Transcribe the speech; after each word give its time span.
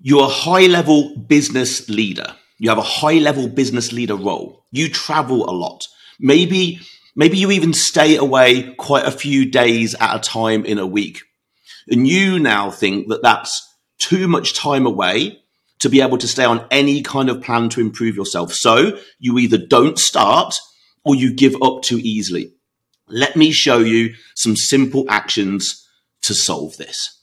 you're 0.00 0.24
a 0.24 0.28
high 0.28 0.66
level 0.66 1.16
business 1.16 1.88
leader. 1.88 2.36
You 2.58 2.68
have 2.68 2.78
a 2.78 2.82
high 2.82 3.18
level 3.18 3.48
business 3.48 3.92
leader 3.92 4.16
role. 4.16 4.64
You 4.70 4.88
travel 4.88 5.48
a 5.48 5.52
lot. 5.52 5.86
Maybe, 6.20 6.80
maybe 7.16 7.38
you 7.38 7.50
even 7.50 7.72
stay 7.72 8.16
away 8.16 8.74
quite 8.74 9.06
a 9.06 9.12
few 9.12 9.50
days 9.50 9.94
at 10.00 10.16
a 10.16 10.20
time 10.20 10.64
in 10.64 10.78
a 10.78 10.86
week. 10.86 11.22
And 11.88 12.06
you 12.06 12.38
now 12.38 12.70
think 12.70 13.08
that 13.08 13.22
that's 13.22 13.64
too 13.98 14.28
much 14.28 14.54
time 14.54 14.86
away 14.86 15.40
to 15.80 15.88
be 15.88 16.00
able 16.00 16.18
to 16.18 16.28
stay 16.28 16.44
on 16.44 16.66
any 16.70 17.02
kind 17.02 17.30
of 17.30 17.42
plan 17.42 17.68
to 17.70 17.80
improve 17.80 18.16
yourself. 18.16 18.52
So 18.52 18.98
you 19.18 19.38
either 19.38 19.58
don't 19.58 19.98
start 19.98 20.56
or 21.04 21.14
you 21.14 21.34
give 21.34 21.56
up 21.62 21.82
too 21.82 21.98
easily. 22.02 22.52
Let 23.08 23.36
me 23.36 23.52
show 23.52 23.78
you 23.78 24.14
some 24.34 24.56
simple 24.56 25.06
actions 25.08 25.86
to 26.22 26.34
solve 26.34 26.76
this. 26.76 27.22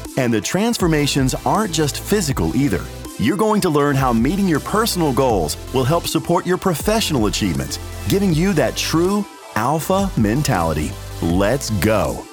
And 0.21 0.31
the 0.31 0.39
transformations 0.39 1.33
aren't 1.47 1.73
just 1.73 1.99
physical 1.99 2.55
either. 2.55 2.85
You're 3.17 3.35
going 3.35 3.59
to 3.61 3.69
learn 3.69 3.95
how 3.95 4.13
meeting 4.13 4.47
your 4.47 4.59
personal 4.59 5.11
goals 5.11 5.57
will 5.73 5.83
help 5.83 6.05
support 6.05 6.45
your 6.45 6.59
professional 6.59 7.25
achievements, 7.25 7.79
giving 8.07 8.31
you 8.31 8.53
that 8.53 8.77
true 8.77 9.25
alpha 9.55 10.11
mentality. 10.17 10.91
Let's 11.23 11.71
go. 11.79 12.23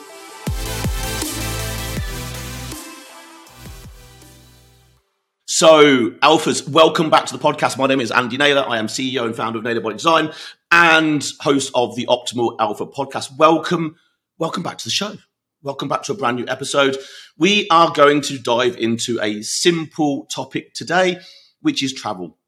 So, 5.47 6.11
Alphas, 6.21 6.69
welcome 6.69 7.09
back 7.09 7.25
to 7.25 7.39
the 7.39 7.43
podcast. 7.43 7.79
My 7.79 7.87
name 7.87 8.03
is 8.03 8.11
Andy 8.11 8.37
Naylor. 8.37 8.69
I 8.69 8.77
am 8.77 8.89
CEO 8.89 9.25
and 9.25 9.35
founder 9.35 9.61
of 9.61 9.65
Naylor 9.65 9.81
Body 9.81 9.95
Design 9.95 10.31
and 10.71 11.27
host 11.41 11.73
of 11.75 11.97
the 11.97 12.05
Optimal 12.05 12.55
Alpha 12.61 12.85
podcast. 12.85 13.35
Welcome, 13.39 13.97
welcome 14.37 14.63
back 14.63 14.77
to 14.77 14.85
the 14.85 14.91
show. 14.91 15.17
Welcome 15.61 15.89
back 15.89 16.05
to 16.05 16.13
a 16.13 16.15
brand 16.15 16.37
new 16.37 16.45
episode. 16.47 16.97
We 17.37 17.67
are 17.69 17.91
going 17.91 18.21
to 18.23 18.39
dive 18.39 18.77
into 18.77 19.19
a 19.21 19.43
simple 19.43 20.27
topic 20.27 20.73
today, 20.73 21.19
which 21.61 21.83
is 21.83 21.93
travel. 21.93 22.39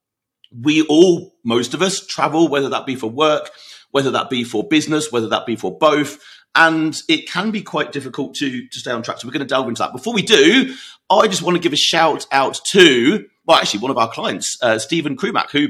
We 0.57 0.83
all, 0.83 1.35
most 1.45 1.75
of 1.75 1.83
us, 1.83 2.07
travel, 2.07 2.47
whether 2.47 2.69
that 2.69 2.87
be 2.87 2.95
for 2.95 3.11
work, 3.11 3.51
whether 3.91 4.13
that 4.13 4.31
be 4.31 4.45
for 4.45 4.63
business, 4.63 5.11
whether 5.11 5.27
that 5.31 5.45
be 5.45 5.57
for 5.57 5.77
both. 5.77 6.21
And 6.55 6.97
it 7.09 7.29
can 7.29 7.51
be 7.51 7.63
quite 7.63 7.91
difficult 7.91 8.37
to, 8.37 8.69
to 8.69 8.79
stay 8.79 8.93
on 8.93 9.03
track. 9.03 9.19
So 9.19 9.27
we're 9.27 9.33
going 9.33 9.41
to 9.41 9.47
delve 9.47 9.67
into 9.67 9.83
that. 9.83 9.93
Before 9.93 10.15
we 10.15 10.23
do, 10.23 10.77
I 11.11 11.27
just 11.27 11.43
want 11.43 11.57
to 11.57 11.63
give 11.63 11.73
a 11.73 11.77
shout 11.77 12.27
out 12.31 12.61
to, 12.67 13.27
well, 13.45 13.59
actually, 13.59 13.81
one 13.81 13.91
of 13.91 13.99
our 13.99 14.09
clients, 14.13 14.57
uh, 14.63 14.79
Stephen 14.79 15.17
Krumack, 15.17 15.51
who 15.51 15.67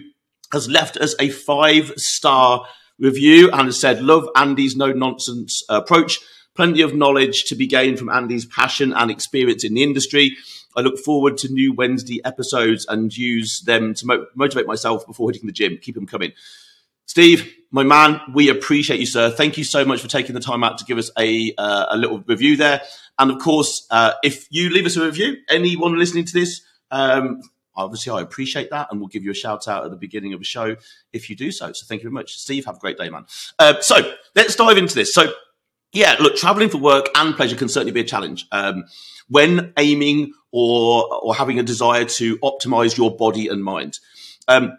has 0.52 0.68
left 0.68 0.98
us 0.98 1.14
a 1.18 1.30
five 1.30 1.94
star 1.96 2.66
review 2.98 3.50
and 3.50 3.62
has 3.62 3.80
said, 3.80 4.02
Love 4.02 4.28
Andy's 4.36 4.76
no 4.76 4.92
nonsense 4.92 5.64
approach. 5.70 6.18
Plenty 6.54 6.82
of 6.82 6.94
knowledge 6.94 7.44
to 7.44 7.54
be 7.54 7.66
gained 7.66 7.98
from 7.98 8.08
Andy's 8.08 8.44
passion 8.44 8.92
and 8.92 9.10
experience 9.10 9.64
in 9.64 9.74
the 9.74 9.82
industry. 9.82 10.36
I 10.76 10.80
look 10.80 10.98
forward 10.98 11.36
to 11.38 11.52
new 11.52 11.72
Wednesday 11.72 12.20
episodes 12.24 12.86
and 12.88 13.16
use 13.16 13.60
them 13.60 13.94
to 13.94 14.06
mo- 14.06 14.26
motivate 14.34 14.66
myself 14.66 15.06
before 15.06 15.30
hitting 15.30 15.46
the 15.46 15.52
gym. 15.52 15.78
Keep 15.80 15.94
them 15.94 16.06
coming. 16.06 16.32
Steve, 17.06 17.52
my 17.72 17.82
man, 17.82 18.20
we 18.34 18.48
appreciate 18.48 19.00
you, 19.00 19.06
sir. 19.06 19.30
Thank 19.30 19.58
you 19.58 19.64
so 19.64 19.84
much 19.84 20.00
for 20.00 20.08
taking 20.08 20.34
the 20.34 20.40
time 20.40 20.62
out 20.62 20.78
to 20.78 20.84
give 20.84 20.98
us 20.98 21.10
a, 21.18 21.52
uh, 21.58 21.86
a 21.90 21.96
little 21.96 22.20
review 22.20 22.56
there. 22.56 22.82
And 23.18 23.30
of 23.30 23.38
course, 23.38 23.86
uh, 23.90 24.12
if 24.22 24.46
you 24.50 24.70
leave 24.70 24.86
us 24.86 24.96
a 24.96 25.04
review, 25.04 25.36
anyone 25.48 25.98
listening 25.98 26.24
to 26.26 26.32
this, 26.32 26.62
um, 26.90 27.42
obviously 27.74 28.12
I 28.12 28.20
appreciate 28.20 28.70
that, 28.70 28.88
and 28.90 29.00
we'll 29.00 29.08
give 29.08 29.24
you 29.24 29.30
a 29.30 29.34
shout 29.34 29.66
out 29.66 29.84
at 29.84 29.90
the 29.90 29.96
beginning 29.96 30.32
of 30.32 30.40
the 30.40 30.44
show 30.44 30.76
if 31.12 31.28
you 31.28 31.36
do 31.36 31.50
so. 31.50 31.72
So 31.72 31.84
thank 31.86 32.02
you 32.02 32.08
very 32.08 32.14
much, 32.14 32.38
Steve. 32.38 32.64
Have 32.66 32.76
a 32.76 32.80
great 32.80 32.96
day, 32.96 33.10
man. 33.10 33.26
Uh, 33.58 33.80
so 33.80 34.14
let's 34.34 34.54
dive 34.54 34.76
into 34.76 34.94
this. 34.94 35.12
So 35.12 35.32
yeah, 35.92 36.16
look, 36.20 36.36
traveling 36.36 36.68
for 36.68 36.78
work 36.78 37.08
and 37.14 37.34
pleasure 37.34 37.56
can 37.56 37.68
certainly 37.68 37.92
be 37.92 38.00
a 38.00 38.04
challenge. 38.04 38.46
Um, 38.52 38.84
when 39.28 39.72
aiming 39.78 40.32
or 40.52 41.06
or 41.22 41.34
having 41.34 41.58
a 41.58 41.62
desire 41.62 42.04
to 42.04 42.36
optimize 42.38 42.96
your 42.96 43.16
body 43.16 43.48
and 43.48 43.64
mind. 43.64 43.98
Um, 44.48 44.76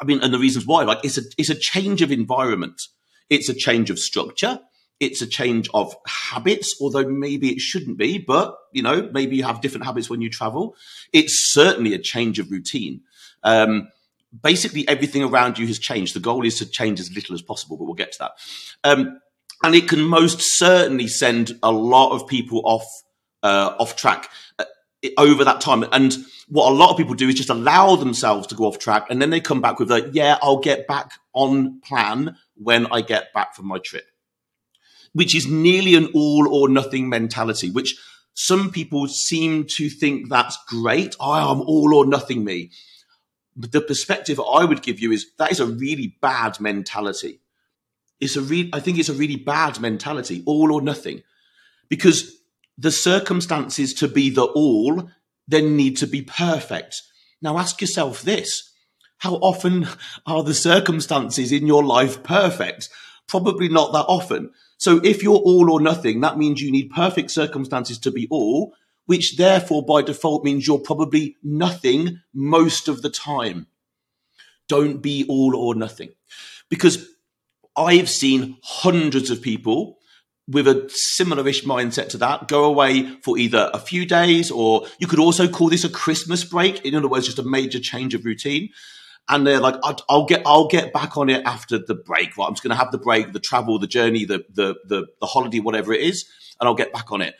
I 0.00 0.04
mean, 0.04 0.20
and 0.20 0.34
the 0.34 0.38
reasons 0.38 0.66
why, 0.66 0.82
like 0.82 1.04
it's 1.04 1.18
a 1.18 1.22
it's 1.38 1.50
a 1.50 1.54
change 1.54 2.02
of 2.02 2.10
environment, 2.10 2.82
it's 3.30 3.48
a 3.48 3.54
change 3.54 3.90
of 3.90 3.98
structure, 3.98 4.58
it's 4.98 5.22
a 5.22 5.26
change 5.26 5.68
of 5.74 5.94
habits, 6.06 6.74
although 6.80 7.06
maybe 7.06 7.50
it 7.50 7.60
shouldn't 7.60 7.98
be, 7.98 8.18
but 8.18 8.56
you 8.72 8.82
know, 8.82 9.08
maybe 9.12 9.36
you 9.36 9.44
have 9.44 9.60
different 9.60 9.86
habits 9.86 10.10
when 10.10 10.20
you 10.20 10.30
travel. 10.30 10.74
It's 11.12 11.52
certainly 11.52 11.94
a 11.94 11.98
change 11.98 12.38
of 12.38 12.50
routine. 12.50 13.02
Um, 13.42 13.88
basically, 14.42 14.88
everything 14.88 15.22
around 15.22 15.58
you 15.58 15.66
has 15.66 15.78
changed. 15.78 16.14
The 16.14 16.20
goal 16.20 16.46
is 16.46 16.58
to 16.58 16.66
change 16.66 16.98
as 16.98 17.12
little 17.14 17.34
as 17.34 17.42
possible, 17.42 17.76
but 17.76 17.84
we'll 17.84 17.94
get 17.94 18.12
to 18.12 18.30
that. 18.84 19.10
And 19.62 19.74
it 19.74 19.88
can 19.88 20.02
most 20.02 20.40
certainly 20.40 21.06
send 21.06 21.58
a 21.62 21.70
lot 21.70 22.12
of 22.12 22.26
people 22.26 22.62
off 22.64 22.84
uh, 23.42 23.74
off 23.78 23.96
track 23.96 24.30
uh, 24.58 24.64
over 25.18 25.44
that 25.44 25.60
time. 25.60 25.84
And 25.92 26.16
what 26.48 26.70
a 26.70 26.74
lot 26.74 26.90
of 26.90 26.96
people 26.96 27.14
do 27.14 27.28
is 27.28 27.34
just 27.34 27.50
allow 27.50 27.96
themselves 27.96 28.46
to 28.48 28.54
go 28.54 28.64
off 28.64 28.78
track 28.78 29.06
and 29.10 29.20
then 29.20 29.30
they 29.30 29.40
come 29.40 29.60
back 29.60 29.78
with 29.78 29.90
a, 29.90 30.10
yeah, 30.12 30.38
I'll 30.42 30.60
get 30.60 30.86
back 30.86 31.12
on 31.32 31.80
plan 31.80 32.36
when 32.54 32.86
I 32.86 33.00
get 33.00 33.32
back 33.32 33.54
from 33.54 33.66
my 33.66 33.78
trip, 33.78 34.04
which 35.12 35.34
is 35.34 35.46
nearly 35.46 35.94
an 35.94 36.10
all 36.14 36.48
or 36.52 36.68
nothing 36.68 37.08
mentality, 37.08 37.70
which 37.70 37.96
some 38.34 38.70
people 38.70 39.08
seem 39.08 39.66
to 39.76 39.90
think 39.90 40.28
that's 40.28 40.56
great. 40.68 41.16
I 41.20 41.40
am 41.50 41.60
all 41.62 41.94
or 41.94 42.06
nothing 42.06 42.44
me. 42.44 42.70
But 43.54 43.72
the 43.72 43.82
perspective 43.82 44.40
I 44.40 44.64
would 44.64 44.82
give 44.82 45.00
you 45.00 45.12
is 45.12 45.26
that 45.38 45.52
is 45.52 45.60
a 45.60 45.66
really 45.66 46.16
bad 46.22 46.58
mentality. 46.60 47.40
It's 48.22 48.36
a 48.36 48.40
re- 48.40 48.70
I 48.72 48.78
think 48.78 49.00
it's 49.00 49.08
a 49.08 49.14
really 49.14 49.34
bad 49.34 49.80
mentality, 49.80 50.44
all 50.46 50.72
or 50.72 50.80
nothing, 50.80 51.24
because 51.88 52.38
the 52.78 52.92
circumstances 52.92 53.92
to 53.94 54.06
be 54.06 54.30
the 54.30 54.44
all 54.44 55.10
then 55.48 55.76
need 55.76 55.96
to 55.96 56.06
be 56.06 56.22
perfect. 56.22 57.02
Now 57.42 57.58
ask 57.58 57.80
yourself 57.80 58.22
this. 58.22 58.70
How 59.18 59.34
often 59.34 59.88
are 60.24 60.44
the 60.44 60.54
circumstances 60.54 61.50
in 61.50 61.66
your 61.66 61.82
life 61.82 62.22
perfect? 62.22 62.88
Probably 63.26 63.68
not 63.68 63.92
that 63.92 64.06
often. 64.06 64.52
So 64.78 65.00
if 65.02 65.24
you're 65.24 65.34
all 65.34 65.68
or 65.68 65.80
nothing, 65.80 66.20
that 66.20 66.38
means 66.38 66.62
you 66.62 66.70
need 66.70 66.90
perfect 66.90 67.32
circumstances 67.32 67.98
to 67.98 68.12
be 68.12 68.28
all, 68.30 68.72
which 69.06 69.36
therefore 69.36 69.84
by 69.84 70.02
default 70.02 70.44
means 70.44 70.66
you're 70.66 70.78
probably 70.78 71.36
nothing 71.42 72.20
most 72.32 72.86
of 72.86 73.02
the 73.02 73.10
time. 73.10 73.66
Don't 74.68 75.02
be 75.02 75.26
all 75.28 75.56
or 75.56 75.74
nothing. 75.74 76.10
Because 76.68 77.11
I've 77.76 78.08
seen 78.08 78.58
hundreds 78.62 79.30
of 79.30 79.40
people 79.40 79.98
with 80.48 80.66
a 80.66 80.90
similar-ish 80.92 81.64
mindset 81.64 82.08
to 82.10 82.18
that, 82.18 82.48
go 82.48 82.64
away 82.64 83.16
for 83.22 83.38
either 83.38 83.70
a 83.72 83.78
few 83.78 84.04
days 84.04 84.50
or 84.50 84.86
you 84.98 85.06
could 85.06 85.20
also 85.20 85.48
call 85.48 85.70
this 85.70 85.84
a 85.84 85.88
Christmas 85.88 86.44
break. 86.44 86.84
In 86.84 86.94
other 86.94 87.08
words, 87.08 87.26
just 87.26 87.38
a 87.38 87.44
major 87.44 87.78
change 87.78 88.14
of 88.14 88.24
routine. 88.24 88.70
And 89.28 89.46
they're 89.46 89.60
like, 89.60 89.76
I'll 90.08 90.26
get, 90.26 90.42
I'll 90.44 90.66
get 90.66 90.92
back 90.92 91.16
on 91.16 91.30
it 91.30 91.44
after 91.46 91.78
the 91.78 91.94
break. 91.94 92.36
Right? 92.36 92.46
I'm 92.46 92.54
just 92.54 92.62
going 92.64 92.76
to 92.76 92.82
have 92.82 92.90
the 92.90 92.98
break, 92.98 93.32
the 93.32 93.38
travel, 93.38 93.78
the 93.78 93.86
journey, 93.86 94.24
the, 94.24 94.44
the, 94.52 94.74
the, 94.84 95.06
the 95.20 95.26
holiday, 95.26 95.60
whatever 95.60 95.92
it 95.92 96.00
is, 96.00 96.28
and 96.60 96.68
I'll 96.68 96.74
get 96.74 96.92
back 96.92 97.12
on 97.12 97.22
it. 97.22 97.34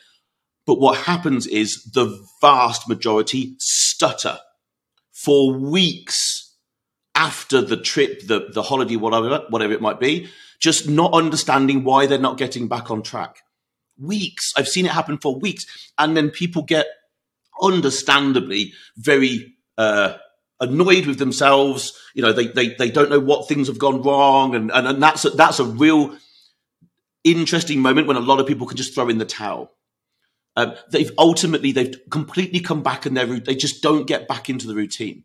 But 0.65 0.79
what 0.79 0.97
happens 0.97 1.49
is 1.49 1.91
the 1.93 2.25
vast 2.41 2.89
majority 2.89 3.57
stutter 3.59 4.39
for 5.11 5.53
weeks 5.55 6.52
after 7.15 7.61
the 7.61 7.77
trip, 7.77 8.27
the, 8.27 8.49
the 8.53 8.63
holiday, 8.63 8.97
whatever, 8.97 9.45
whatever 9.49 9.73
it 9.73 9.83
might 9.83 10.01
be 10.01 10.29
just 10.63 10.89
not 10.89 11.13
understanding 11.13 11.83
why 11.83 12.07
they're 12.07 12.19
not 12.19 12.39
getting 12.39 12.69
back 12.69 12.89
on 12.91 13.03
track. 13.03 13.43
Weeks. 13.99 14.53
I've 14.57 14.69
seen 14.69 14.87
it 14.87 14.93
happen 14.93 15.19
for 15.19 15.39
weeks. 15.39 15.67
And 15.99 16.17
then 16.17 16.31
people 16.31 16.63
get 16.63 16.87
understandably 17.61 18.73
very 18.97 19.57
uh, 19.77 20.15
annoyed 20.61 21.07
with 21.07 21.19
themselves. 21.19 21.99
You 22.15 22.23
know, 22.23 22.33
they, 22.33 22.47
they, 22.47 22.75
they 22.75 22.91
don't 22.91 23.11
know 23.11 23.19
what 23.19 23.49
things 23.49 23.67
have 23.67 23.79
gone 23.79 24.03
wrong. 24.03 24.55
And, 24.55 24.71
and, 24.71 24.87
and 24.87 25.03
that's, 25.03 25.25
a, 25.25 25.31
that's 25.31 25.59
a 25.59 25.65
real 25.65 26.17
interesting 27.25 27.81
moment 27.81 28.07
when 28.07 28.17
a 28.17 28.21
lot 28.21 28.39
of 28.39 28.47
people 28.47 28.69
can 28.69 28.77
just 28.77 28.95
throw 28.95 29.09
in 29.09 29.19
the 29.19 29.25
towel. 29.25 29.73
Um, 30.55 30.75
they've 30.93 31.11
ultimately, 31.19 31.73
they've 31.73 31.97
completely 32.09 32.61
come 32.61 32.85
back 32.85 33.05
and 33.05 33.17
they 33.17 33.57
just 33.57 33.83
don't 33.83 34.07
get 34.07 34.29
back 34.29 34.49
into 34.49 34.69
the 34.69 34.77
routine. 34.77 35.25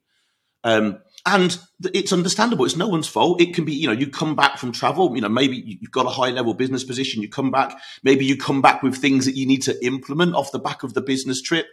Um, 0.63 0.99
and 1.27 1.59
it's 1.83 2.13
understandable. 2.13 2.63
It's 2.63 2.77
no 2.77 2.87
one's 2.87 3.07
fault. 3.07 3.41
It 3.41 3.53
can 3.53 3.65
be, 3.65 3.73
you 3.73 3.85
know, 3.85 3.93
you 3.93 4.07
come 4.07 4.33
back 4.33 4.57
from 4.57 4.71
travel, 4.71 5.13
you 5.13 5.21
know, 5.21 5.27
maybe 5.27 5.57
you've 5.57 5.91
got 5.91 6.05
a 6.05 6.09
high 6.09 6.29
level 6.29 6.53
business 6.53 6.85
position. 6.85 7.21
You 7.21 7.27
come 7.27 7.51
back, 7.51 7.77
maybe 8.01 8.25
you 8.25 8.37
come 8.37 8.61
back 8.61 8.81
with 8.81 8.95
things 8.95 9.25
that 9.25 9.35
you 9.35 9.45
need 9.45 9.61
to 9.63 9.85
implement 9.85 10.35
off 10.35 10.53
the 10.53 10.59
back 10.59 10.83
of 10.83 10.93
the 10.93 11.01
business 11.01 11.41
trip. 11.41 11.67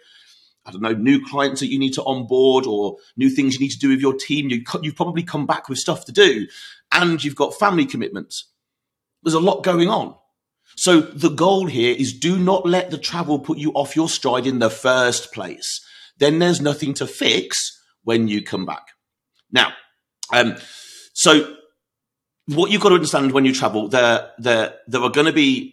I 0.66 0.72
don't 0.72 0.82
know, 0.82 0.92
new 0.92 1.24
clients 1.24 1.60
that 1.60 1.68
you 1.68 1.78
need 1.78 1.92
to 1.94 2.02
onboard 2.02 2.66
or 2.66 2.96
new 3.16 3.30
things 3.30 3.54
you 3.54 3.60
need 3.60 3.70
to 3.70 3.78
do 3.78 3.90
with 3.90 4.00
your 4.00 4.14
team. 4.14 4.48
You, 4.48 4.64
you've 4.82 4.96
probably 4.96 5.22
come 5.22 5.46
back 5.46 5.68
with 5.68 5.78
stuff 5.78 6.04
to 6.06 6.12
do 6.12 6.48
and 6.90 7.22
you've 7.22 7.36
got 7.36 7.56
family 7.56 7.86
commitments. 7.86 8.50
There's 9.22 9.34
a 9.34 9.40
lot 9.40 9.62
going 9.62 9.88
on. 9.88 10.16
So 10.74 11.00
the 11.00 11.28
goal 11.28 11.66
here 11.66 11.94
is 11.96 12.12
do 12.12 12.38
not 12.38 12.66
let 12.66 12.90
the 12.90 12.98
travel 12.98 13.38
put 13.38 13.58
you 13.58 13.70
off 13.74 13.94
your 13.94 14.08
stride 14.08 14.48
in 14.48 14.58
the 14.58 14.70
first 14.70 15.32
place. 15.32 15.80
Then 16.18 16.40
there's 16.40 16.60
nothing 16.60 16.94
to 16.94 17.06
fix 17.06 17.80
when 18.02 18.26
you 18.26 18.42
come 18.42 18.66
back. 18.66 18.93
Now, 19.54 19.72
um, 20.32 20.56
so 21.14 21.56
what 22.46 22.70
you've 22.70 22.82
got 22.82 22.90
to 22.90 22.96
understand 22.96 23.32
when 23.32 23.46
you 23.46 23.54
travel, 23.54 23.88
there, 23.88 24.32
there, 24.38 24.74
there 24.86 25.00
are 25.00 25.10
going 25.10 25.26
to 25.26 25.32
be 25.32 25.70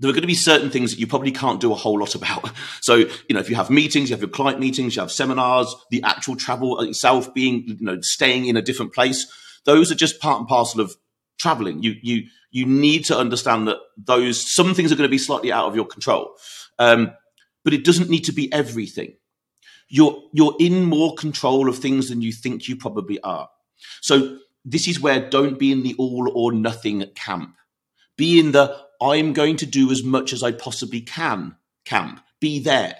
there 0.00 0.08
are 0.08 0.12
going 0.12 0.22
to 0.22 0.28
be 0.28 0.34
certain 0.34 0.70
things 0.70 0.92
that 0.92 1.00
you 1.00 1.08
probably 1.08 1.32
can't 1.32 1.60
do 1.60 1.72
a 1.72 1.74
whole 1.74 1.98
lot 1.98 2.14
about. 2.14 2.52
So, 2.80 2.94
you 2.94 3.32
know, 3.32 3.40
if 3.40 3.50
you 3.50 3.56
have 3.56 3.68
meetings, 3.68 4.08
you 4.08 4.14
have 4.14 4.20
your 4.20 4.30
client 4.30 4.60
meetings, 4.60 4.94
you 4.94 5.02
have 5.02 5.10
seminars, 5.10 5.74
the 5.90 6.02
actual 6.04 6.36
travel 6.36 6.80
itself 6.80 7.34
being, 7.34 7.64
you 7.66 7.76
know, 7.80 7.98
staying 8.00 8.46
in 8.46 8.56
a 8.56 8.62
different 8.62 8.94
place, 8.94 9.26
those 9.64 9.90
are 9.90 9.96
just 9.96 10.20
part 10.20 10.38
and 10.38 10.48
parcel 10.48 10.80
of 10.80 10.96
traveling. 11.38 11.82
You, 11.82 11.96
you, 12.00 12.28
you 12.50 12.64
need 12.64 13.04
to 13.06 13.18
understand 13.18 13.66
that 13.68 13.78
those, 13.96 14.50
some 14.50 14.72
things 14.72 14.92
are 14.92 14.94
going 14.94 15.08
to 15.08 15.10
be 15.10 15.18
slightly 15.18 15.52
out 15.52 15.66
of 15.66 15.74
your 15.74 15.84
control. 15.84 16.32
Um, 16.78 17.12
but 17.64 17.74
it 17.74 17.84
doesn't 17.84 18.08
need 18.08 18.24
to 18.24 18.32
be 18.32 18.50
everything. 18.52 19.16
You're, 19.88 20.22
you're 20.32 20.54
in 20.58 20.84
more 20.84 21.14
control 21.14 21.68
of 21.68 21.78
things 21.78 22.08
than 22.08 22.22
you 22.22 22.32
think 22.32 22.68
you 22.68 22.76
probably 22.76 23.20
are. 23.20 23.48
So 24.00 24.38
this 24.64 24.86
is 24.86 25.00
where 25.00 25.28
don't 25.30 25.58
be 25.58 25.72
in 25.72 25.82
the 25.82 25.94
all 25.98 26.30
or 26.34 26.52
nothing 26.52 27.04
camp. 27.14 27.54
Be 28.16 28.38
in 28.38 28.52
the 28.52 28.76
I'm 29.00 29.32
going 29.32 29.56
to 29.58 29.66
do 29.66 29.90
as 29.90 30.02
much 30.02 30.32
as 30.32 30.42
I 30.42 30.52
possibly 30.52 31.00
can 31.00 31.56
camp. 31.84 32.20
Be 32.40 32.58
there. 32.58 32.96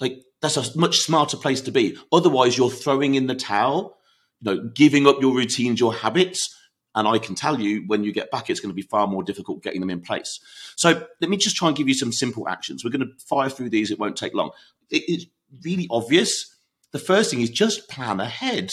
Like 0.00 0.22
that's 0.40 0.56
a 0.56 0.78
much 0.78 1.00
smarter 1.00 1.36
place 1.36 1.60
to 1.62 1.72
be. 1.72 1.96
Otherwise, 2.12 2.56
you're 2.56 2.70
throwing 2.70 3.14
in 3.14 3.26
the 3.26 3.34
towel, 3.34 3.98
you 4.40 4.54
know, 4.54 4.70
giving 4.74 5.06
up 5.06 5.20
your 5.20 5.34
routines, 5.34 5.80
your 5.80 5.94
habits. 5.94 6.54
And 6.94 7.06
I 7.06 7.18
can 7.18 7.34
tell 7.34 7.60
you 7.60 7.82
when 7.86 8.04
you 8.04 8.12
get 8.12 8.30
back, 8.30 8.48
it's 8.48 8.60
going 8.60 8.70
to 8.70 8.74
be 8.74 8.82
far 8.82 9.06
more 9.06 9.22
difficult 9.22 9.62
getting 9.62 9.80
them 9.80 9.90
in 9.90 10.00
place. 10.00 10.40
So 10.76 11.06
let 11.20 11.28
me 11.28 11.36
just 11.36 11.56
try 11.56 11.68
and 11.68 11.76
give 11.76 11.88
you 11.88 11.94
some 11.94 12.12
simple 12.12 12.48
actions. 12.48 12.84
We're 12.84 12.90
going 12.90 13.06
to 13.06 13.24
fire 13.26 13.50
through 13.50 13.70
these. 13.70 13.90
It 13.90 13.98
won't 13.98 14.16
take 14.16 14.32
long. 14.32 14.50
it's 14.90 15.26
really 15.64 15.86
obvious. 15.90 16.54
The 16.92 16.98
first 16.98 17.30
thing 17.30 17.40
is 17.40 17.50
just 17.50 17.88
plan 17.88 18.20
ahead 18.20 18.72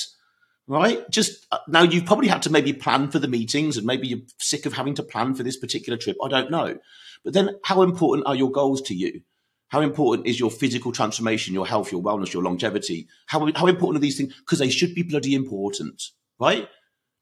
right? 0.68 1.10
Just 1.10 1.46
uh, 1.52 1.60
now, 1.68 1.84
you've 1.84 2.06
probably 2.06 2.28
had 2.28 2.42
to 2.44 2.50
maybe 2.50 2.74
plan 2.74 3.12
for 3.12 3.20
the 3.20 3.28
meetings 3.28 3.78
and 3.78 3.86
maybe 3.86 4.08
you're 4.08 4.20
sick 4.40 4.66
of 4.66 4.74
having 4.74 4.96
to 4.96 5.04
plan 5.04 5.36
for 5.36 5.44
this 5.44 5.58
particular 5.58 5.98
trip. 5.98 6.18
I 6.24 6.30
don't 6.30 6.52
know. 6.52 6.78
But 7.24 7.34
then, 7.34 7.58
how 7.64 7.82
important 7.82 8.28
are 8.28 8.36
your 8.36 8.52
goals 8.52 8.82
to 8.84 8.96
you? 8.96 9.22
How 9.70 9.82
important 9.82 10.28
is 10.28 10.40
your 10.40 10.52
physical 10.52 10.92
transformation, 10.92 11.54
your 11.54 11.66
health, 11.66 11.92
your 11.92 12.02
wellness, 12.02 12.32
your 12.32 12.44
longevity? 12.44 13.08
How, 13.26 13.40
how 13.56 13.68
important 13.68 13.98
are 13.98 14.02
these 14.02 14.18
things? 14.18 14.34
Because 14.36 14.60
they 14.60 14.70
should 14.70 14.94
be 14.94 15.02
bloody 15.02 15.34
important, 15.34 16.02
right? 16.40 16.68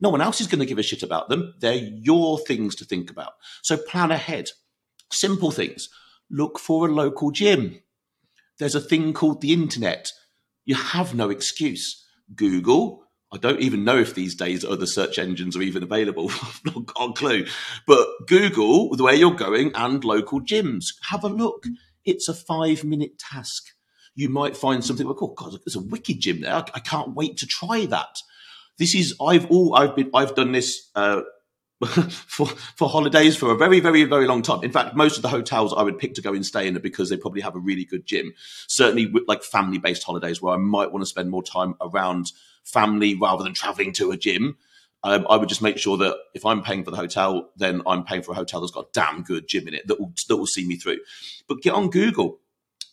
No 0.01 0.09
one 0.09 0.21
else 0.21 0.41
is 0.41 0.47
going 0.47 0.59
to 0.59 0.65
give 0.65 0.79
a 0.79 0.83
shit 0.83 1.03
about 1.03 1.29
them. 1.29 1.53
They're 1.59 1.75
your 1.75 2.39
things 2.39 2.75
to 2.75 2.85
think 2.85 3.09
about. 3.09 3.33
So 3.61 3.77
plan 3.77 4.11
ahead. 4.11 4.49
Simple 5.11 5.51
things. 5.51 5.87
Look 6.29 6.59
for 6.59 6.87
a 6.87 6.91
local 6.91 7.31
gym. 7.31 7.79
There's 8.61 8.75
a 8.75 8.79
thing 8.79 9.13
called 9.13 9.41
the 9.41 9.53
internet. 9.53 10.11
You 10.65 10.75
have 10.75 11.15
no 11.15 11.31
excuse. 11.31 12.05
Google, 12.35 13.03
I 13.33 13.37
don't 13.37 13.59
even 13.59 13.83
know 13.83 13.97
if 13.97 14.13
these 14.13 14.35
days 14.35 14.63
other 14.63 14.85
search 14.85 15.17
engines 15.17 15.57
are 15.57 15.63
even 15.63 15.81
available. 15.81 16.29
I've 16.43 16.61
not 16.63 16.85
got 16.85 17.09
a 17.09 17.13
clue. 17.13 17.47
But 17.87 18.07
Google 18.27 18.95
the 18.95 19.03
way 19.03 19.15
you're 19.15 19.33
going 19.33 19.71
and 19.73 20.03
local 20.03 20.41
gyms. 20.41 20.93
Have 21.09 21.23
a 21.23 21.27
look. 21.27 21.65
It's 22.05 22.29
a 22.29 22.35
five 22.35 22.83
minute 22.83 23.17
task. 23.17 23.63
You 24.13 24.29
might 24.29 24.55
find 24.55 24.85
something 24.85 25.07
like, 25.07 25.23
oh 25.23 25.33
God, 25.35 25.57
there's 25.65 25.75
a 25.75 25.81
wicked 25.81 26.19
gym 26.19 26.41
there. 26.41 26.53
I 26.53 26.79
can't 26.81 27.15
wait 27.15 27.37
to 27.37 27.47
try 27.47 27.87
that. 27.87 28.15
This 28.77 28.93
is 28.93 29.15
I've 29.19 29.49
all 29.49 29.73
I've 29.73 29.95
been 29.95 30.11
I've 30.13 30.35
done 30.35 30.51
this 30.51 30.91
uh, 30.93 31.21
for 31.85 32.45
for 32.45 32.87
holidays 32.87 33.35
for 33.35 33.51
a 33.51 33.57
very 33.57 33.79
very 33.79 34.03
very 34.03 34.27
long 34.27 34.41
time. 34.41 34.63
In 34.63 34.71
fact, 34.71 34.95
most 34.95 35.15
of 35.15 35.23
the 35.23 35.29
hotels 35.29 35.73
I 35.75 35.81
would 35.81 35.97
pick 35.97 36.13
to 36.15 36.21
go 36.21 36.33
and 36.33 36.45
stay 36.45 36.67
in 36.67 36.77
are 36.77 36.81
because 36.81 37.09
they 37.09 37.17
probably 37.17 37.41
have 37.41 37.55
a 37.55 37.59
really 37.59 37.85
good 37.85 38.05
gym. 38.05 38.33
Certainly, 38.67 39.07
with 39.07 39.23
like 39.27 39.43
family 39.43 39.79
based 39.79 40.03
holidays 40.03 40.41
where 40.41 40.53
I 40.53 40.57
might 40.57 40.91
want 40.91 41.01
to 41.01 41.07
spend 41.07 41.29
more 41.29 41.43
time 41.43 41.75
around 41.81 42.31
family 42.63 43.15
rather 43.15 43.43
than 43.43 43.53
traveling 43.53 43.93
to 43.93 44.11
a 44.11 44.17
gym. 44.17 44.57
Um, 45.03 45.25
I 45.27 45.37
would 45.37 45.49
just 45.49 45.63
make 45.63 45.79
sure 45.79 45.97
that 45.97 46.15
if 46.35 46.45
I'm 46.45 46.61
paying 46.61 46.83
for 46.83 46.91
the 46.91 46.97
hotel, 46.97 47.49
then 47.55 47.81
I'm 47.87 48.03
paying 48.03 48.21
for 48.21 48.33
a 48.33 48.35
hotel 48.35 48.61
that's 48.61 48.71
got 48.71 48.85
a 48.85 48.89
damn 48.93 49.23
good 49.23 49.47
gym 49.47 49.67
in 49.67 49.73
it 49.73 49.87
that 49.87 49.99
will 49.99 50.13
that 50.27 50.37
will 50.37 50.45
see 50.45 50.67
me 50.67 50.75
through. 50.75 50.99
But 51.47 51.61
get 51.61 51.73
on 51.73 51.89
Google, 51.89 52.39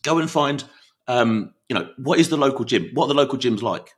go 0.01 0.17
and 0.17 0.29
find, 0.29 0.63
um, 1.07 1.53
you 1.67 1.75
know, 1.75 1.89
what 1.97 2.17
is 2.17 2.29
the 2.29 2.37
local 2.37 2.65
gym? 2.65 2.89
What 2.95 3.05
are 3.05 3.09
the 3.09 3.13
local 3.13 3.37
gyms 3.37 3.61
like? 3.61 3.91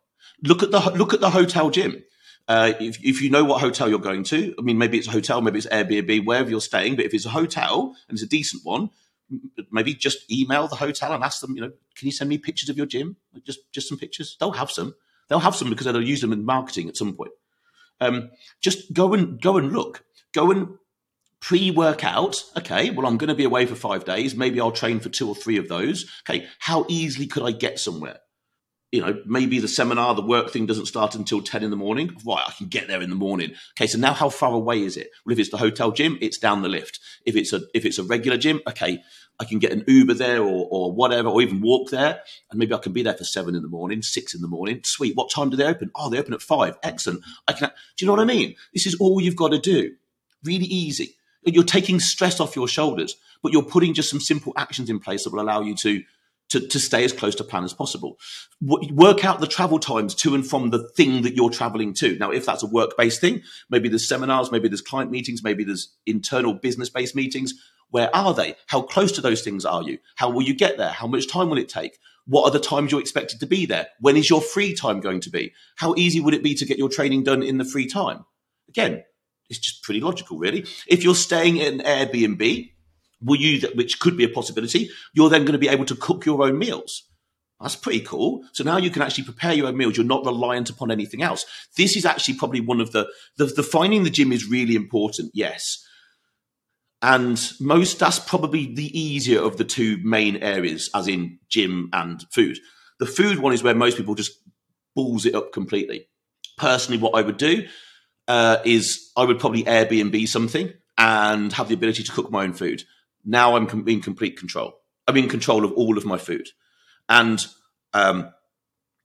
Look 0.43 0.63
at 0.63 0.71
the 0.71 0.79
look 0.91 1.13
at 1.13 1.21
the 1.21 1.29
hotel 1.29 1.69
gym. 1.69 2.03
Uh, 2.47 2.73
if, 2.79 3.03
if 3.03 3.21
you 3.21 3.29
know 3.29 3.43
what 3.43 3.61
hotel 3.61 3.89
you're 3.89 3.99
going 3.99 4.23
to, 4.23 4.53
I 4.57 4.61
mean, 4.61 4.77
maybe 4.77 4.97
it's 4.97 5.07
a 5.07 5.11
hotel, 5.11 5.41
maybe 5.41 5.59
it's 5.59 5.67
Airbnb, 5.67 6.25
wherever 6.25 6.49
you're 6.49 6.61
staying. 6.61 6.95
But 6.95 7.05
if 7.05 7.13
it's 7.13 7.25
a 7.25 7.29
hotel 7.29 7.95
and 8.07 8.15
it's 8.15 8.23
a 8.23 8.27
decent 8.27 8.65
one, 8.65 8.89
maybe 9.71 9.93
just 9.93 10.29
email 10.31 10.67
the 10.67 10.75
hotel 10.75 11.13
and 11.13 11.23
ask 11.23 11.41
them, 11.41 11.55
you 11.55 11.61
know, 11.61 11.71
can 11.95 12.07
you 12.07 12.11
send 12.11 12.29
me 12.29 12.37
pictures 12.37 12.69
of 12.69 12.77
your 12.77 12.85
gym? 12.85 13.15
Just 13.45 13.59
just 13.71 13.87
some 13.87 13.97
pictures. 13.97 14.35
They'll 14.39 14.51
have 14.51 14.71
some. 14.71 14.95
They'll 15.27 15.39
have 15.39 15.55
some 15.55 15.69
because 15.69 15.85
they'll 15.85 16.01
use 16.01 16.21
them 16.21 16.33
in 16.33 16.43
marketing 16.43 16.89
at 16.89 16.97
some 16.97 17.15
point. 17.15 17.31
Um, 18.01 18.31
just 18.59 18.91
go 18.91 19.13
and 19.13 19.41
go 19.41 19.57
and 19.57 19.71
look. 19.71 20.03
Go 20.33 20.51
and 20.51 20.77
pre-work 21.39 22.03
out. 22.03 22.43
Okay, 22.57 22.89
well, 22.89 23.05
I'm 23.05 23.17
going 23.17 23.29
to 23.29 23.35
be 23.35 23.43
away 23.45 23.65
for 23.65 23.75
five 23.75 24.05
days. 24.05 24.35
Maybe 24.35 24.59
I'll 24.59 24.71
train 24.71 24.99
for 24.99 25.09
two 25.09 25.27
or 25.27 25.35
three 25.35 25.57
of 25.57 25.69
those. 25.69 26.09
Okay, 26.27 26.47
how 26.59 26.85
easily 26.89 27.27
could 27.27 27.43
I 27.43 27.51
get 27.51 27.79
somewhere? 27.79 28.19
You 28.91 28.99
know, 28.99 29.21
maybe 29.25 29.59
the 29.59 29.69
seminar, 29.69 30.13
the 30.15 30.21
work 30.21 30.51
thing 30.51 30.65
doesn't 30.65 30.85
start 30.85 31.15
until 31.15 31.41
10 31.41 31.63
in 31.63 31.69
the 31.69 31.77
morning. 31.77 32.13
Right, 32.25 32.43
I 32.45 32.51
can 32.51 32.67
get 32.67 32.89
there 32.89 33.01
in 33.01 33.09
the 33.09 33.15
morning. 33.15 33.53
Okay, 33.77 33.87
so 33.87 33.97
now 33.97 34.13
how 34.13 34.27
far 34.27 34.53
away 34.53 34.83
is 34.83 34.97
it? 34.97 35.11
Well, 35.25 35.31
if 35.31 35.39
it's 35.39 35.49
the 35.49 35.57
hotel 35.57 35.91
gym, 35.91 36.17
it's 36.19 36.37
down 36.37 36.61
the 36.61 36.67
lift. 36.67 36.99
If 37.25 37.37
it's 37.37 37.53
a 37.53 37.61
if 37.73 37.85
it's 37.85 37.99
a 37.99 38.03
regular 38.03 38.37
gym, 38.37 38.59
okay, 38.67 39.01
I 39.39 39.45
can 39.45 39.59
get 39.59 39.71
an 39.71 39.85
Uber 39.87 40.15
there 40.15 40.43
or, 40.43 40.67
or 40.69 40.91
whatever, 40.91 41.29
or 41.29 41.41
even 41.41 41.61
walk 41.61 41.89
there, 41.89 42.21
and 42.49 42.59
maybe 42.59 42.73
I 42.73 42.79
can 42.79 42.91
be 42.91 43.01
there 43.01 43.13
for 43.13 43.23
seven 43.23 43.55
in 43.55 43.61
the 43.61 43.69
morning, 43.69 44.01
six 44.01 44.35
in 44.35 44.41
the 44.41 44.47
morning. 44.49 44.81
Sweet. 44.83 45.15
What 45.15 45.31
time 45.31 45.49
do 45.49 45.55
they 45.55 45.65
open? 45.65 45.89
Oh, 45.95 46.09
they 46.09 46.19
open 46.19 46.33
at 46.33 46.41
five. 46.41 46.77
Excellent. 46.83 47.23
I 47.47 47.53
can. 47.53 47.69
Do 47.69 48.05
you 48.05 48.07
know 48.07 48.13
what 48.13 48.21
I 48.21 48.25
mean? 48.25 48.55
This 48.73 48.85
is 48.85 48.95
all 48.95 49.21
you've 49.21 49.37
got 49.37 49.51
to 49.51 49.59
do. 49.59 49.95
Really 50.43 50.65
easy. 50.65 51.15
You're 51.43 51.63
taking 51.63 51.99
stress 51.99 52.39
off 52.39 52.55
your 52.55 52.67
shoulders, 52.67 53.15
but 53.41 53.51
you're 53.51 53.63
putting 53.63 53.93
just 53.93 54.09
some 54.09 54.19
simple 54.19 54.53
actions 54.57 54.89
in 54.89 54.99
place 54.99 55.23
that 55.23 55.33
will 55.33 55.41
allow 55.41 55.61
you 55.61 55.75
to 55.77 56.03
to, 56.51 56.59
to 56.67 56.79
stay 56.79 57.03
as 57.03 57.13
close 57.13 57.33
to 57.35 57.43
plan 57.43 57.63
as 57.63 57.73
possible. 57.73 58.19
Work 58.61 59.23
out 59.25 59.39
the 59.39 59.47
travel 59.47 59.79
times 59.79 60.13
to 60.15 60.35
and 60.35 60.45
from 60.45 60.69
the 60.69 60.87
thing 60.89 61.21
that 61.23 61.35
you're 61.35 61.49
traveling 61.49 61.93
to. 61.95 62.17
Now, 62.17 62.31
if 62.31 62.45
that's 62.45 62.61
a 62.61 62.67
work 62.67 62.97
based 62.97 63.21
thing, 63.21 63.41
maybe 63.69 63.87
there's 63.87 64.07
seminars, 64.07 64.51
maybe 64.51 64.67
there's 64.67 64.81
client 64.81 65.11
meetings, 65.11 65.43
maybe 65.43 65.63
there's 65.63 65.95
internal 66.05 66.53
business 66.53 66.89
based 66.89 67.15
meetings. 67.15 67.53
Where 67.89 68.13
are 68.15 68.33
they? 68.33 68.55
How 68.67 68.81
close 68.81 69.11
to 69.13 69.21
those 69.21 69.41
things 69.41 69.65
are 69.65 69.81
you? 69.81 69.97
How 70.15 70.29
will 70.29 70.43
you 70.43 70.53
get 70.53 70.77
there? 70.77 70.91
How 70.91 71.07
much 71.07 71.27
time 71.27 71.49
will 71.49 71.57
it 71.57 71.69
take? 71.69 71.97
What 72.25 72.43
are 72.43 72.51
the 72.51 72.59
times 72.59 72.91
you're 72.91 73.01
expected 73.01 73.39
to 73.39 73.47
be 73.47 73.65
there? 73.65 73.87
When 73.99 74.15
is 74.15 74.29
your 74.29 74.41
free 74.41 74.73
time 74.73 74.99
going 74.99 75.21
to 75.21 75.29
be? 75.29 75.53
How 75.77 75.95
easy 75.95 76.19
would 76.19 76.33
it 76.33 76.43
be 76.43 76.53
to 76.55 76.65
get 76.65 76.77
your 76.77 76.89
training 76.89 77.23
done 77.23 77.43
in 77.43 77.57
the 77.57 77.65
free 77.65 77.87
time? 77.87 78.25
Again, 78.69 79.03
it's 79.49 79.59
just 79.59 79.83
pretty 79.83 79.99
logical, 79.99 80.37
really. 80.37 80.65
If 80.87 81.03
you're 81.03 81.15
staying 81.15 81.57
in 81.57 81.79
Airbnb, 81.79 82.71
will 83.21 83.39
you, 83.39 83.67
which 83.75 83.99
could 83.99 84.17
be 84.17 84.23
a 84.23 84.29
possibility, 84.29 84.89
you're 85.13 85.29
then 85.29 85.43
going 85.43 85.53
to 85.53 85.59
be 85.59 85.67
able 85.67 85.85
to 85.85 85.95
cook 85.95 86.25
your 86.25 86.43
own 86.43 86.57
meals. 86.57 87.03
That's 87.61 87.75
pretty 87.75 87.99
cool. 87.99 88.43
So 88.53 88.63
now 88.63 88.77
you 88.77 88.89
can 88.89 89.03
actually 89.03 89.25
prepare 89.25 89.53
your 89.53 89.67
own 89.67 89.77
meals. 89.77 89.95
You're 89.95 90.05
not 90.05 90.25
reliant 90.25 90.69
upon 90.69 90.89
anything 90.89 91.21
else. 91.21 91.45
This 91.77 91.95
is 91.95 92.05
actually 92.05 92.35
probably 92.35 92.61
one 92.61 92.81
of 92.81 92.91
the, 92.91 93.07
the, 93.37 93.45
the 93.45 93.63
finding 93.63 94.03
the 94.03 94.09
gym 94.09 94.31
is 94.31 94.49
really 94.49 94.75
important. 94.75 95.31
Yes. 95.33 95.85
And 97.03 97.39
most, 97.59 97.99
that's 97.99 98.19
probably 98.19 98.73
the 98.73 98.99
easier 98.99 99.41
of 99.41 99.57
the 99.57 99.63
two 99.63 99.97
main 100.03 100.37
areas, 100.37 100.89
as 100.93 101.07
in 101.07 101.39
gym 101.49 101.89
and 101.93 102.23
food. 102.31 102.57
The 102.99 103.05
food 103.05 103.39
one 103.39 103.53
is 103.53 103.63
where 103.63 103.75
most 103.75 103.97
people 103.97 104.15
just 104.15 104.39
balls 104.95 105.25
it 105.25 105.35
up 105.35 105.51
completely. 105.51 106.07
Personally, 106.57 107.01
what 107.01 107.15
I 107.15 107.21
would 107.21 107.37
do 107.37 107.67
uh, 108.27 108.57
is 108.65 109.11
I 109.17 109.25
would 109.25 109.39
probably 109.39 109.63
Airbnb 109.63 110.27
something 110.27 110.73
and 110.97 111.51
have 111.53 111.67
the 111.67 111.73
ability 111.73 112.03
to 112.03 112.11
cook 112.11 112.29
my 112.29 112.43
own 112.43 112.53
food. 112.53 112.83
Now 113.25 113.55
I'm 113.55 113.87
in 113.87 114.01
complete 114.01 114.37
control. 114.37 114.73
I'm 115.07 115.17
in 115.17 115.29
control 115.29 115.65
of 115.65 115.71
all 115.73 115.97
of 115.97 116.05
my 116.05 116.17
food. 116.17 116.47
And 117.09 117.45
um, 117.93 118.33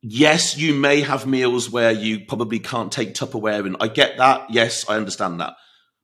yes, 0.02 0.56
you 0.56 0.74
may 0.74 1.00
have 1.00 1.26
meals 1.26 1.70
where 1.70 1.92
you 1.92 2.20
probably 2.20 2.58
can't 2.58 2.92
take 2.92 3.14
Tupperware, 3.14 3.66
and 3.66 3.76
I 3.80 3.88
get 3.88 4.18
that. 4.18 4.50
Yes, 4.50 4.88
I 4.88 4.96
understand 4.96 5.40
that. 5.40 5.54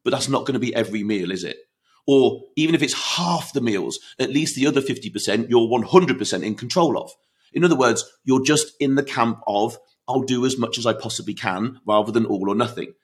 But 0.04 0.10
that's 0.10 0.28
not 0.28 0.46
going 0.46 0.54
to 0.54 0.60
be 0.60 0.74
every 0.74 1.04
meal, 1.04 1.30
is 1.30 1.44
it? 1.44 1.58
Or 2.06 2.42
even 2.56 2.74
if 2.74 2.82
it's 2.82 3.16
half 3.16 3.52
the 3.52 3.60
meals, 3.60 4.00
at 4.18 4.30
least 4.30 4.56
the 4.56 4.66
other 4.66 4.80
50% 4.80 5.48
you're 5.48 5.68
100% 5.68 6.42
in 6.42 6.54
control 6.56 6.98
of. 6.98 7.12
In 7.52 7.64
other 7.64 7.76
words, 7.76 8.04
you're 8.24 8.44
just 8.44 8.72
in 8.80 8.96
the 8.96 9.04
camp 9.04 9.40
of, 9.46 9.78
I'll 10.08 10.22
do 10.22 10.44
as 10.44 10.58
much 10.58 10.78
as 10.78 10.86
I 10.86 10.94
possibly 10.94 11.34
can 11.34 11.80
rather 11.86 12.10
than 12.10 12.26
all 12.26 12.50
or 12.50 12.56
nothing. 12.56 12.94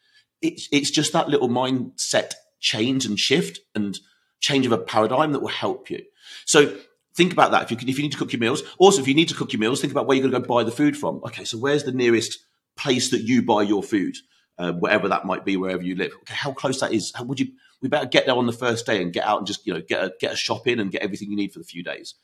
It's, 0.42 0.68
it's 0.72 0.90
just 0.90 1.12
that 1.12 1.28
little 1.28 1.48
mindset 1.48 2.32
change 2.60 3.06
and 3.06 3.18
shift 3.18 3.60
and 3.74 3.98
change 4.40 4.66
of 4.66 4.72
a 4.72 4.78
paradigm 4.78 5.32
that 5.32 5.40
will 5.40 5.48
help 5.48 5.90
you. 5.90 6.02
So 6.44 6.76
think 7.14 7.32
about 7.32 7.50
that. 7.50 7.64
If 7.64 7.70
you 7.70 7.76
can, 7.76 7.88
if 7.88 7.98
you 7.98 8.02
need 8.02 8.12
to 8.12 8.18
cook 8.18 8.32
your 8.32 8.40
meals, 8.40 8.62
also 8.78 9.00
if 9.00 9.08
you 9.08 9.14
need 9.14 9.28
to 9.28 9.34
cook 9.34 9.52
your 9.52 9.60
meals, 9.60 9.80
think 9.80 9.92
about 9.92 10.06
where 10.06 10.16
you're 10.16 10.28
going 10.28 10.42
to 10.42 10.48
go 10.48 10.54
buy 10.54 10.64
the 10.64 10.70
food 10.70 10.96
from. 10.96 11.16
Okay, 11.24 11.44
so 11.44 11.58
where's 11.58 11.84
the 11.84 11.92
nearest 11.92 12.38
place 12.76 13.10
that 13.10 13.22
you 13.22 13.42
buy 13.42 13.62
your 13.62 13.82
food, 13.82 14.16
uh, 14.58 14.72
whatever 14.72 15.08
that 15.08 15.26
might 15.26 15.44
be, 15.44 15.56
wherever 15.56 15.82
you 15.82 15.96
live? 15.96 16.12
Okay, 16.22 16.34
how 16.34 16.52
close 16.52 16.80
that 16.80 16.92
is? 16.92 17.12
How 17.14 17.24
would 17.24 17.40
you? 17.40 17.48
We 17.80 17.88
better 17.88 18.06
get 18.06 18.26
there 18.26 18.34
on 18.34 18.46
the 18.46 18.52
first 18.52 18.86
day 18.86 19.02
and 19.02 19.12
get 19.12 19.24
out 19.24 19.38
and 19.38 19.46
just 19.46 19.66
you 19.66 19.74
know 19.74 19.80
get 19.80 20.02
a, 20.02 20.12
get 20.20 20.32
a 20.32 20.36
shop 20.36 20.66
in 20.66 20.80
and 20.80 20.90
get 20.90 21.02
everything 21.02 21.30
you 21.30 21.36
need 21.36 21.52
for 21.52 21.58
the 21.58 21.64
few 21.64 21.82
days. 21.82 22.14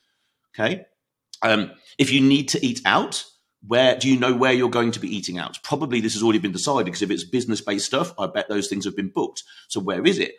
Okay, 0.54 0.86
um, 1.42 1.72
if 1.98 2.12
you 2.12 2.20
need 2.20 2.48
to 2.50 2.64
eat 2.64 2.80
out, 2.84 3.24
where 3.66 3.96
do 3.96 4.08
you 4.08 4.18
know 4.18 4.34
where 4.34 4.52
you're 4.52 4.70
going 4.70 4.92
to 4.92 5.00
be 5.00 5.14
eating 5.14 5.38
out? 5.38 5.58
Probably 5.62 6.00
this 6.00 6.14
has 6.14 6.22
already 6.22 6.38
been 6.38 6.52
decided 6.52 6.84
because 6.84 7.02
if 7.02 7.10
it's 7.10 7.24
business 7.24 7.60
based 7.60 7.86
stuff, 7.86 8.12
I 8.18 8.26
bet 8.26 8.48
those 8.48 8.68
things 8.68 8.84
have 8.84 8.96
been 8.96 9.08
booked. 9.08 9.42
So 9.68 9.80
where 9.80 10.04
is 10.04 10.18
it? 10.18 10.34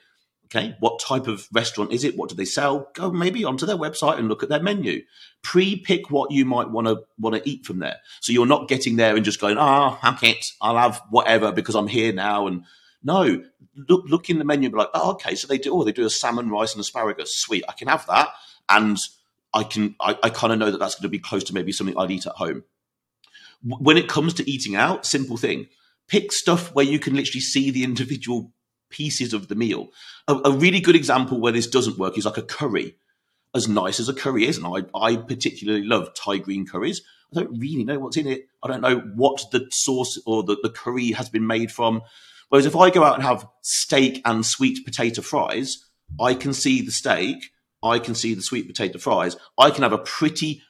Okay, 0.46 0.76
what 0.80 1.00
type 1.00 1.28
of 1.28 1.48
restaurant 1.52 1.92
is 1.92 2.04
it? 2.04 2.16
What 2.16 2.30
do 2.30 2.36
they 2.36 2.46
sell? 2.46 2.90
Go 2.94 3.12
maybe 3.12 3.44
onto 3.44 3.66
their 3.66 3.78
website 3.78 4.20
and 4.20 4.28
look 4.28 4.44
at 4.44 4.50
their 4.50 4.62
menu. 4.62 5.02
Pre-pick 5.42 6.12
what 6.12 6.32
you 6.32 6.46
might 6.46 6.70
want 6.70 6.88
to 6.88 7.04
want 7.18 7.36
to 7.36 7.50
eat 7.50 7.66
from 7.66 7.80
there. 7.80 7.98
So 8.22 8.32
you're 8.32 8.46
not 8.46 8.68
getting 8.68 8.96
there 8.96 9.16
and 9.16 9.26
just 9.26 9.42
going, 9.42 9.58
ah, 9.58 10.00
oh, 10.04 10.18
it, 10.22 10.46
I'll 10.62 10.78
have 10.78 11.02
whatever 11.10 11.52
because 11.52 11.74
I'm 11.74 11.88
here 11.88 12.14
now. 12.14 12.46
And 12.46 12.64
no, 13.04 13.44
look 13.76 14.04
look 14.08 14.30
in 14.30 14.38
the 14.38 14.46
menu 14.46 14.68
and 14.68 14.74
be 14.74 14.80
like, 14.80 14.92
oh, 14.94 15.12
okay, 15.12 15.34
so 15.34 15.48
they 15.48 15.58
do 15.58 15.74
oh, 15.74 15.84
they 15.84 15.92
do 15.92 16.06
a 16.06 16.10
salmon, 16.12 16.50
rice, 16.50 16.74
and 16.74 16.82
asparagus. 16.82 17.36
Sweet, 17.36 17.64
I 17.68 17.74
can 17.74 17.88
have 17.88 18.06
that. 18.06 18.30
And 18.70 18.98
I 19.52 19.64
can 19.64 19.96
I, 20.00 20.18
I 20.22 20.30
kind 20.30 20.54
of 20.54 20.60
know 20.60 20.70
that 20.70 20.78
that's 20.78 20.96
going 20.96 21.04
to 21.04 21.10
be 21.10 21.20
close 21.20 21.44
to 21.46 21.54
maybe 21.56 21.72
something 21.72 21.98
I'd 21.98 22.12
eat 22.12 22.28
at 22.28 22.34
home. 22.34 22.64
When 23.64 23.98
it 23.98 24.08
comes 24.08 24.36
to 24.36 24.50
eating 24.50 24.76
out, 24.76 25.08
simple 25.08 25.38
thing. 25.38 25.68
Pick 26.08 26.32
stuff 26.32 26.76
where 26.76 26.86
you 26.86 27.00
can 27.00 27.16
literally 27.16 27.42
see 27.42 27.72
the 27.72 27.84
individual 27.84 28.52
pieces 28.96 29.34
of 29.34 29.50
the 29.50 29.56
meal. 29.56 29.92
A, 30.28 30.36
a, 30.46 30.52
really 30.52 30.80
good 30.80 30.96
example 30.96 31.40
where 31.40 31.52
this 31.52 31.68
doesn't 31.68 31.98
work 31.98 32.18
is 32.18 32.26
like 32.26 32.38
a 32.38 32.42
curry. 32.42 32.96
As 33.54 33.68
nice 33.68 34.00
as 34.00 34.10
a 34.10 34.14
curry 34.14 34.46
is, 34.48 34.58
and 34.58 34.68
I, 34.68 34.98
I 34.98 35.18
particularly 35.18 35.84
love 35.84 36.14
Thai 36.14 36.38
green 36.38 36.66
curries. 36.66 37.02
I 37.32 37.42
don't 37.42 37.60
really 37.60 37.84
know 37.84 38.00
what's 38.00 38.18
in 38.18 38.28
it. 38.28 38.48
I 38.64 38.68
don't 38.68 38.82
know 38.82 39.00
what 39.16 39.46
the 39.52 39.68
sauce 39.72 40.22
or 40.26 40.44
the, 40.44 40.58
the 40.62 40.70
curry 40.70 41.12
has 41.12 41.30
been 41.30 41.48
made 41.48 41.72
from. 41.72 42.02
Whereas 42.50 42.66
if 42.66 42.76
I 42.76 42.90
go 42.90 43.04
out 43.04 43.16
and 43.16 43.24
have 43.24 43.48
steak 43.62 44.22
and 44.26 44.46
sweet 44.46 44.86
potato 44.86 45.22
fries, 45.22 45.86
I 46.20 46.34
can 46.34 46.54
see 46.54 46.82
the 46.82 46.92
steak, 46.92 47.52
I 47.84 48.00
can 48.00 48.16
see 48.16 48.34
the 48.34 48.42
sweet 48.42 48.68
potato 48.68 48.98
fries. 48.98 49.36
I 49.58 49.72
can 49.72 49.84
have 49.84 49.94
a 49.94 49.98
pretty, 49.98 50.62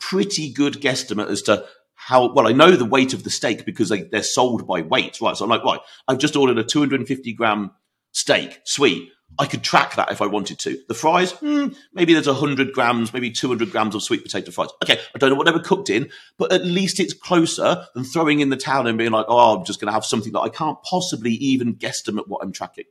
pretty 0.00 0.52
good 0.52 0.74
guesstimate 0.74 1.28
as 1.28 1.42
to 1.42 1.66
how 2.06 2.30
well 2.30 2.46
I 2.46 2.52
know 2.52 2.72
the 2.72 2.84
weight 2.84 3.14
of 3.14 3.24
the 3.24 3.30
steak 3.30 3.64
because 3.64 3.88
they, 3.88 4.02
they're 4.02 4.22
sold 4.22 4.66
by 4.66 4.82
weight, 4.82 5.18
right? 5.22 5.34
So 5.34 5.44
I'm 5.44 5.50
like, 5.50 5.64
right, 5.64 5.80
I've 6.06 6.18
just 6.18 6.36
ordered 6.36 6.58
a 6.58 6.64
250 6.64 7.32
gram 7.32 7.70
steak, 8.12 8.60
sweet. 8.64 9.10
I 9.38 9.46
could 9.46 9.62
track 9.62 9.96
that 9.96 10.12
if 10.12 10.20
I 10.20 10.26
wanted 10.26 10.58
to. 10.60 10.78
The 10.86 10.92
fries, 10.92 11.32
hmm, 11.32 11.68
maybe 11.94 12.12
there's 12.12 12.26
100 12.26 12.74
grams, 12.74 13.14
maybe 13.14 13.30
200 13.30 13.70
grams 13.70 13.94
of 13.94 14.02
sweet 14.02 14.22
potato 14.22 14.50
fries. 14.50 14.68
Okay, 14.82 15.00
I 15.14 15.18
don't 15.18 15.30
know 15.30 15.34
what 15.34 15.46
they 15.46 15.52
were 15.52 15.60
cooked 15.60 15.88
in, 15.88 16.10
but 16.36 16.52
at 16.52 16.66
least 16.66 17.00
it's 17.00 17.14
closer 17.14 17.86
than 17.94 18.04
throwing 18.04 18.40
in 18.40 18.50
the 18.50 18.56
towel 18.58 18.86
and 18.86 18.98
being 18.98 19.10
like, 19.10 19.24
oh, 19.26 19.56
I'm 19.56 19.64
just 19.64 19.80
going 19.80 19.88
to 19.88 19.94
have 19.94 20.04
something 20.04 20.32
that 20.32 20.40
I 20.40 20.50
can't 20.50 20.80
possibly 20.82 21.32
even 21.32 21.74
guesstimate 21.74 22.28
what 22.28 22.44
I'm 22.44 22.52
tracking. 22.52 22.84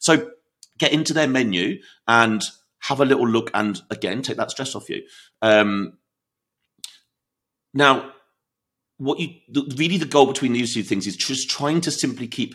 So 0.00 0.30
get 0.76 0.92
into 0.92 1.14
their 1.14 1.28
menu 1.28 1.80
and 2.06 2.44
have 2.80 3.00
a 3.00 3.06
little 3.06 3.26
look 3.26 3.50
and 3.54 3.80
again, 3.88 4.20
take 4.20 4.36
that 4.36 4.50
stress 4.50 4.74
off 4.74 4.90
you. 4.90 5.02
Um, 5.40 5.94
now, 7.72 8.12
what 9.00 9.18
you 9.18 9.30
really 9.76 9.96
the 9.96 10.04
goal 10.04 10.26
between 10.26 10.52
these 10.52 10.74
two 10.74 10.82
things 10.82 11.06
is 11.06 11.16
just 11.16 11.48
trying 11.48 11.80
to 11.80 11.90
simply 11.90 12.28
keep 12.28 12.54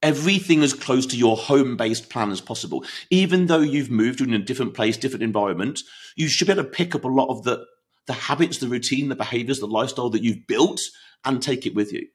everything 0.00 0.62
as 0.62 0.72
close 0.72 1.04
to 1.06 1.16
your 1.16 1.36
home 1.36 1.76
based 1.76 2.10
plan 2.10 2.30
as 2.30 2.40
possible. 2.40 2.84
Even 3.10 3.46
though 3.46 3.60
you've 3.60 3.90
moved 3.90 4.20
in 4.20 4.32
a 4.34 4.38
different 4.38 4.74
place, 4.74 4.96
different 4.96 5.24
environment, 5.24 5.80
you 6.16 6.28
should 6.28 6.46
be 6.46 6.52
able 6.52 6.62
to 6.62 6.70
pick 6.70 6.94
up 6.94 7.04
a 7.04 7.08
lot 7.08 7.28
of 7.28 7.42
the, 7.42 7.64
the 8.06 8.12
habits, 8.12 8.58
the 8.58 8.68
routine, 8.68 9.08
the 9.08 9.16
behaviors, 9.16 9.58
the 9.58 9.66
lifestyle 9.66 10.10
that 10.10 10.22
you've 10.22 10.46
built 10.46 10.80
and 11.24 11.42
take 11.42 11.66
it 11.66 11.74
with 11.74 11.92
you. 11.92 12.06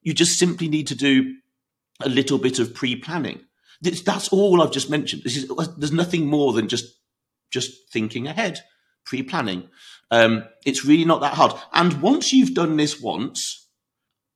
You 0.00 0.14
just 0.14 0.38
simply 0.38 0.68
need 0.68 0.86
to 0.86 0.94
do 0.94 1.34
a 2.02 2.08
little 2.08 2.38
bit 2.38 2.58
of 2.58 2.74
pre 2.74 2.96
planning. 2.96 3.40
That's 3.82 4.28
all 4.28 4.62
I've 4.62 4.72
just 4.72 4.88
mentioned. 4.88 5.26
Is, 5.26 5.50
there's 5.76 5.92
nothing 5.92 6.26
more 6.26 6.54
than 6.54 6.68
just 6.68 6.94
just 7.50 7.92
thinking 7.92 8.26
ahead, 8.26 8.60
pre 9.04 9.22
planning. 9.22 9.68
Um, 10.10 10.44
it's 10.64 10.84
really 10.84 11.04
not 11.04 11.20
that 11.20 11.34
hard. 11.34 11.52
And 11.72 12.00
once 12.00 12.32
you've 12.32 12.54
done 12.54 12.76
this 12.76 13.00
once, 13.00 13.68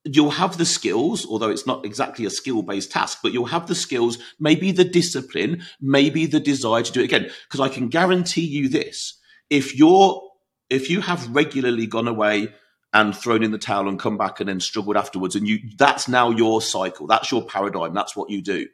you'll 0.05 0.31
have 0.31 0.59
the 0.59 0.65
skills, 0.65 1.27
although 1.27 1.51
it's 1.51 1.67
not 1.67 1.85
exactly 1.85 2.25
a 2.25 2.31
skill 2.31 2.63
based 2.63 2.91
task, 2.91 3.19
but 3.23 3.33
you'll 3.33 3.47
have 3.47 3.67
the 3.67 3.75
skills, 3.75 4.19
maybe 4.39 4.73
the 4.73 4.85
discipline, 4.85 5.63
maybe 5.81 6.27
the 6.27 6.41
desire 6.41 6.83
to 6.83 6.93
do 6.93 7.01
it 7.01 7.05
again. 7.05 7.31
Because 7.45 7.61
I 7.61 7.69
can 7.69 7.89
guarantee 7.89 8.47
you 8.47 8.69
this 8.69 9.19
if 9.51 9.77
you're, 9.77 10.23
if 10.71 10.91
you 10.91 11.01
have 11.01 11.35
regularly 11.35 11.87
gone 11.87 12.09
away 12.09 12.49
and 12.93 13.15
thrown 13.15 13.43
in 13.43 13.51
the 13.51 13.59
towel 13.59 13.89
and 13.89 13.99
come 13.99 14.17
back 14.17 14.41
and 14.41 14.49
then 14.49 14.61
struggled 14.61 14.97
afterwards, 14.97 15.37
and 15.37 15.47
you, 15.47 15.59
that's 15.77 16.09
now 16.09 16.31
your 16.31 16.63
cycle, 16.63 17.07
that's 17.07 17.31
your 17.31 17.45
paradigm, 17.45 17.95
that's 17.95 18.17
what 18.17 18.31
you 18.31 18.43
do. 18.43 18.67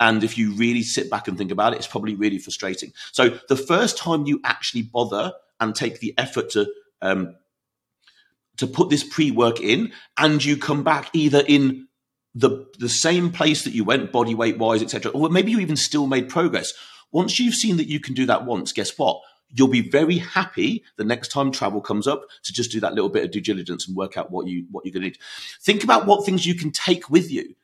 And 0.00 0.24
if 0.24 0.36
you 0.36 0.52
really 0.52 0.82
sit 0.82 1.10
back 1.10 1.28
and 1.28 1.38
think 1.38 1.50
about 1.50 1.72
it, 1.72 1.76
it's 1.76 1.86
probably 1.86 2.14
really 2.14 2.38
frustrating. 2.38 2.92
So 3.12 3.38
the 3.48 3.56
first 3.56 3.96
time 3.96 4.26
you 4.26 4.40
actually 4.44 4.82
bother 4.82 5.32
and 5.60 5.74
take 5.74 6.00
the 6.00 6.14
effort 6.18 6.50
to 6.50 6.66
um, 7.00 7.36
to 8.56 8.66
put 8.66 8.88
this 8.88 9.04
pre-work 9.04 9.60
in, 9.60 9.92
and 10.16 10.44
you 10.44 10.56
come 10.56 10.84
back 10.84 11.10
either 11.12 11.42
in 11.46 11.88
the 12.34 12.66
the 12.78 12.88
same 12.88 13.30
place 13.30 13.64
that 13.64 13.74
you 13.74 13.84
went, 13.84 14.12
body 14.12 14.34
weight 14.34 14.58
wise, 14.58 14.82
etc., 14.82 15.12
or 15.12 15.28
maybe 15.28 15.52
you 15.52 15.60
even 15.60 15.76
still 15.76 16.06
made 16.06 16.28
progress. 16.28 16.72
Once 17.12 17.38
you've 17.38 17.54
seen 17.54 17.76
that 17.76 17.88
you 17.88 18.00
can 18.00 18.14
do 18.14 18.26
that 18.26 18.44
once, 18.44 18.72
guess 18.72 18.98
what? 18.98 19.20
You'll 19.56 19.68
be 19.68 19.88
very 19.88 20.18
happy 20.18 20.82
the 20.96 21.04
next 21.04 21.28
time 21.28 21.52
travel 21.52 21.80
comes 21.80 22.08
up 22.08 22.24
to 22.42 22.52
just 22.52 22.72
do 22.72 22.80
that 22.80 22.94
little 22.94 23.08
bit 23.08 23.24
of 23.24 23.30
due 23.30 23.40
diligence 23.40 23.86
and 23.86 23.96
work 23.96 24.16
out 24.16 24.32
what 24.32 24.48
you 24.48 24.66
what 24.72 24.84
you're 24.84 24.92
going 24.92 25.02
to 25.02 25.08
need. 25.10 25.18
Think 25.60 25.84
about 25.84 26.06
what 26.06 26.26
things 26.26 26.44
you 26.44 26.56
can 26.56 26.72
take 26.72 27.08
with 27.08 27.30
you. 27.30 27.54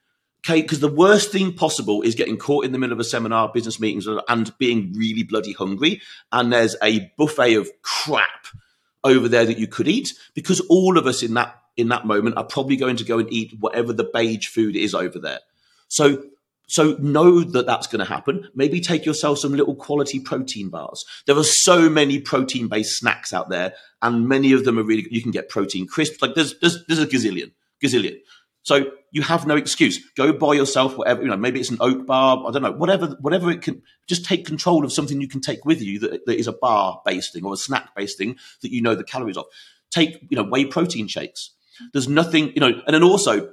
Because 0.46 0.80
the 0.80 0.88
worst 0.88 1.30
thing 1.32 1.52
possible 1.52 2.02
is 2.02 2.14
getting 2.14 2.36
caught 2.36 2.64
in 2.64 2.72
the 2.72 2.78
middle 2.78 2.92
of 2.92 3.00
a 3.00 3.04
seminar, 3.04 3.50
business 3.52 3.78
meetings, 3.78 4.06
and 4.28 4.56
being 4.58 4.92
really 4.96 5.22
bloody 5.22 5.52
hungry. 5.52 6.00
And 6.32 6.52
there's 6.52 6.76
a 6.82 7.12
buffet 7.16 7.54
of 7.54 7.70
crap 7.82 8.46
over 9.04 9.28
there 9.28 9.44
that 9.44 9.58
you 9.58 9.66
could 9.66 9.88
eat 9.88 10.12
because 10.34 10.60
all 10.68 10.98
of 10.98 11.06
us 11.06 11.22
in 11.22 11.34
that 11.34 11.56
in 11.76 11.88
that 11.88 12.06
moment 12.06 12.36
are 12.36 12.44
probably 12.44 12.76
going 12.76 12.96
to 12.96 13.04
go 13.04 13.18
and 13.18 13.32
eat 13.32 13.54
whatever 13.58 13.92
the 13.92 14.08
beige 14.12 14.48
food 14.48 14.76
is 14.76 14.94
over 14.94 15.18
there. 15.18 15.40
So 15.88 16.24
so 16.66 16.96
know 17.00 17.40
that 17.40 17.66
that's 17.66 17.88
going 17.88 17.98
to 17.98 18.04
happen. 18.04 18.48
Maybe 18.54 18.80
take 18.80 19.04
yourself 19.04 19.38
some 19.38 19.52
little 19.52 19.74
quality 19.74 20.20
protein 20.20 20.68
bars. 20.68 21.04
There 21.26 21.36
are 21.36 21.42
so 21.42 21.90
many 21.90 22.20
protein 22.20 22.68
based 22.68 22.96
snacks 22.96 23.32
out 23.32 23.48
there, 23.48 23.74
and 24.02 24.28
many 24.28 24.52
of 24.52 24.64
them 24.64 24.78
are 24.78 24.84
really. 24.84 25.06
You 25.10 25.20
can 25.20 25.32
get 25.32 25.48
protein 25.48 25.86
crisps. 25.88 26.22
Like 26.22 26.34
there's 26.34 26.58
there's 26.60 26.84
there's 26.86 27.00
a 27.00 27.06
gazillion 27.06 27.50
gazillion. 27.82 28.18
So 28.62 28.92
you 29.12 29.22
have 29.22 29.46
no 29.46 29.56
excuse. 29.56 29.98
Go 30.14 30.32
buy 30.32 30.54
yourself 30.54 30.96
whatever, 30.96 31.22
you 31.22 31.28
know, 31.28 31.36
maybe 31.36 31.60
it's 31.60 31.70
an 31.70 31.78
oat 31.80 32.06
bar, 32.06 32.44
I 32.46 32.50
don't 32.52 32.62
know, 32.62 32.72
whatever, 32.72 33.16
whatever 33.20 33.50
it 33.50 33.62
can, 33.62 33.82
just 34.06 34.24
take 34.24 34.46
control 34.46 34.84
of 34.84 34.92
something 34.92 35.20
you 35.20 35.28
can 35.28 35.40
take 35.40 35.64
with 35.64 35.82
you 35.82 35.98
that, 36.00 36.26
that 36.26 36.38
is 36.38 36.46
a 36.46 36.52
bar 36.52 37.02
based 37.04 37.32
thing 37.32 37.44
or 37.44 37.54
a 37.54 37.56
snack 37.56 37.94
based 37.94 38.18
thing 38.18 38.36
that 38.62 38.72
you 38.72 38.82
know 38.82 38.94
the 38.94 39.04
calories 39.04 39.36
of. 39.36 39.46
Take, 39.90 40.26
you 40.30 40.36
know, 40.36 40.44
whey 40.44 40.66
protein 40.66 41.08
shakes. 41.08 41.50
There's 41.92 42.08
nothing, 42.08 42.52
you 42.54 42.60
know, 42.60 42.80
and 42.86 42.94
then 42.94 43.02
also 43.02 43.52